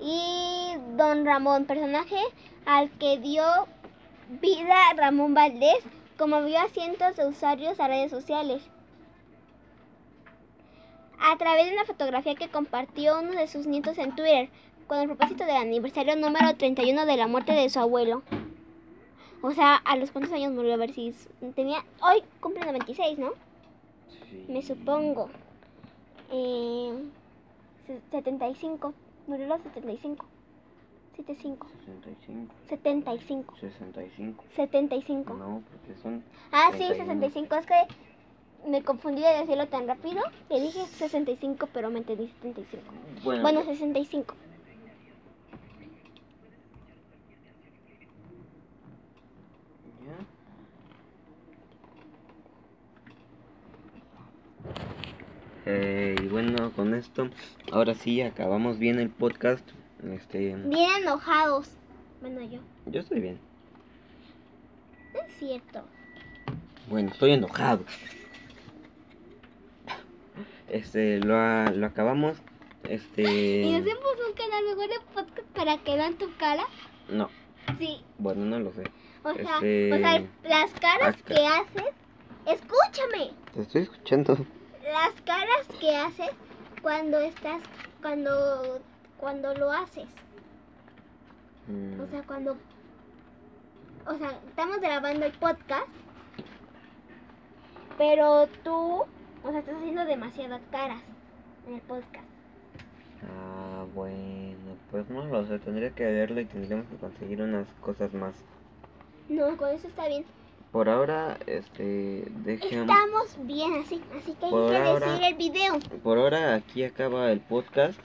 [0.00, 2.16] Y don Ramón, personaje
[2.64, 3.44] al que dio
[4.40, 5.84] vida Ramón Valdés,
[6.16, 8.62] como vio a cientos de usuarios a redes sociales.
[11.20, 14.48] a través de una fotografía que compartió uno de sus nietos en Twitter
[14.88, 18.22] con el propósito del aniversario número 31 de la muerte de su abuelo.
[19.42, 20.74] O sea, ¿a los cuántos años murió?
[20.74, 21.14] A ver si
[21.54, 21.84] tenía...
[22.02, 23.30] Hoy cumple 96, ¿no?
[24.30, 24.46] Sí.
[24.48, 25.28] Me supongo.
[26.32, 26.92] Eh,
[27.86, 28.94] se- 75.
[29.26, 30.26] Murió a los 75.
[31.16, 31.66] 75.
[31.84, 33.54] 65, 75.
[33.60, 34.44] 65.
[34.56, 35.34] 75.
[35.34, 36.22] No, porque son.
[36.52, 37.20] Ah, sí, 31.
[37.28, 37.56] 65.
[37.56, 37.74] Es que
[38.68, 42.82] me confundí de decirlo tan rápido que dije 65, pero me entendí 75.
[43.24, 44.34] Bueno, Bueno, 65.
[50.06, 50.24] ya.
[55.70, 57.28] Eh, y bueno, con esto,
[57.72, 59.62] ahora sí acabamos bien el podcast.
[60.14, 61.68] Este, Bien enojados.
[62.22, 62.60] Bueno, yo.
[62.86, 63.38] yo estoy bien.
[65.12, 65.82] Es cierto.
[66.88, 67.84] Bueno, estoy enojado.
[70.68, 72.38] Este, lo, a- lo acabamos.
[72.88, 76.62] ¿Y Este, hacemos un canal mejor de podcast para que vean tu cara?
[77.10, 77.28] no,
[77.78, 78.00] Sí.
[78.18, 78.84] bueno, no lo sé.
[79.22, 81.34] O sea, Este- o sea, las caras Acá.
[81.34, 81.92] que haces.
[82.46, 83.32] Escúchame.
[83.54, 84.38] Te estoy escuchando.
[84.92, 86.30] Las caras que haces
[86.82, 87.62] cuando estás.
[88.00, 88.80] Cuando.
[89.18, 90.08] Cuando lo haces.
[91.66, 92.56] Mm, O sea, cuando.
[94.06, 95.88] O sea, estamos grabando el podcast.
[97.98, 99.04] Pero tú.
[99.44, 101.02] O sea, estás haciendo demasiadas caras
[101.66, 102.24] en el podcast.
[103.22, 108.14] Ah, bueno, pues no lo sé, tendría que verlo y tendríamos que conseguir unas cosas
[108.14, 108.34] más.
[109.28, 110.24] No, con eso está bien.
[110.72, 112.88] Por ahora, este, dejemos.
[112.88, 114.02] Estamos bien así.
[114.18, 115.78] Así que hay Por que ahora- decir el video.
[116.02, 117.98] Por ahora aquí acaba el podcast.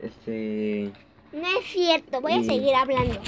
[0.00, 0.92] Este,
[1.32, 3.18] No es cierto, voy a seguir hablando.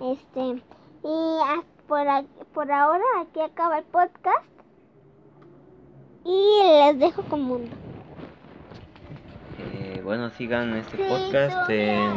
[0.00, 0.62] Este,
[1.02, 2.24] y a- por, a-
[2.54, 4.44] por ahora aquí acaba el podcast.
[6.24, 7.74] Y les dejo con mundo.
[9.58, 12.14] eh, bueno, sigan este podcast en,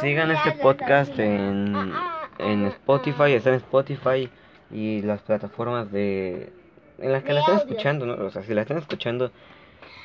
[0.00, 4.28] sigan este podcast en, Ah, en Spotify, está en Spotify
[4.70, 6.52] y las plataformas de
[6.98, 7.68] en las que De la están audio.
[7.70, 8.24] escuchando, ¿no?
[8.26, 9.30] O sea, si la están escuchando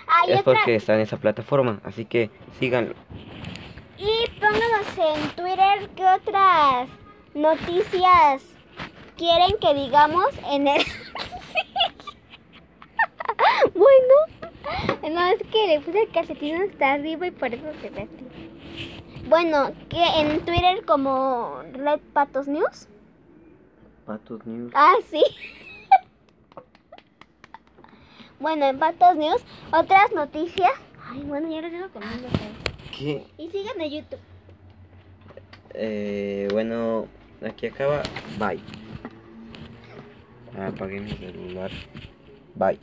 [0.08, 2.94] Hay es otra, porque está en esa plataforma, así que síganlo.
[3.98, 6.88] y pónganos en Twitter qué otras
[7.34, 8.44] noticias
[9.18, 10.82] quieren que digamos en el...
[13.76, 14.16] bueno,
[15.12, 18.47] no, es que le puse el calcetín hasta arriba y por eso se ve así.
[19.30, 22.88] Bueno, que en Twitter como Red Patos News.
[24.06, 24.72] Patos News.
[24.74, 25.22] Ah, sí.
[28.40, 30.72] bueno, en Patos News, otras noticias.
[31.10, 32.28] Ay, bueno, ya les digo con mundo.
[32.98, 33.26] ¿Qué?
[33.38, 34.20] Y síganme en YouTube.
[35.74, 37.08] Eh, bueno,
[37.46, 38.02] aquí acaba.
[38.40, 38.60] Bye.
[40.60, 41.72] Apagué mi celular.
[42.56, 42.76] Bye.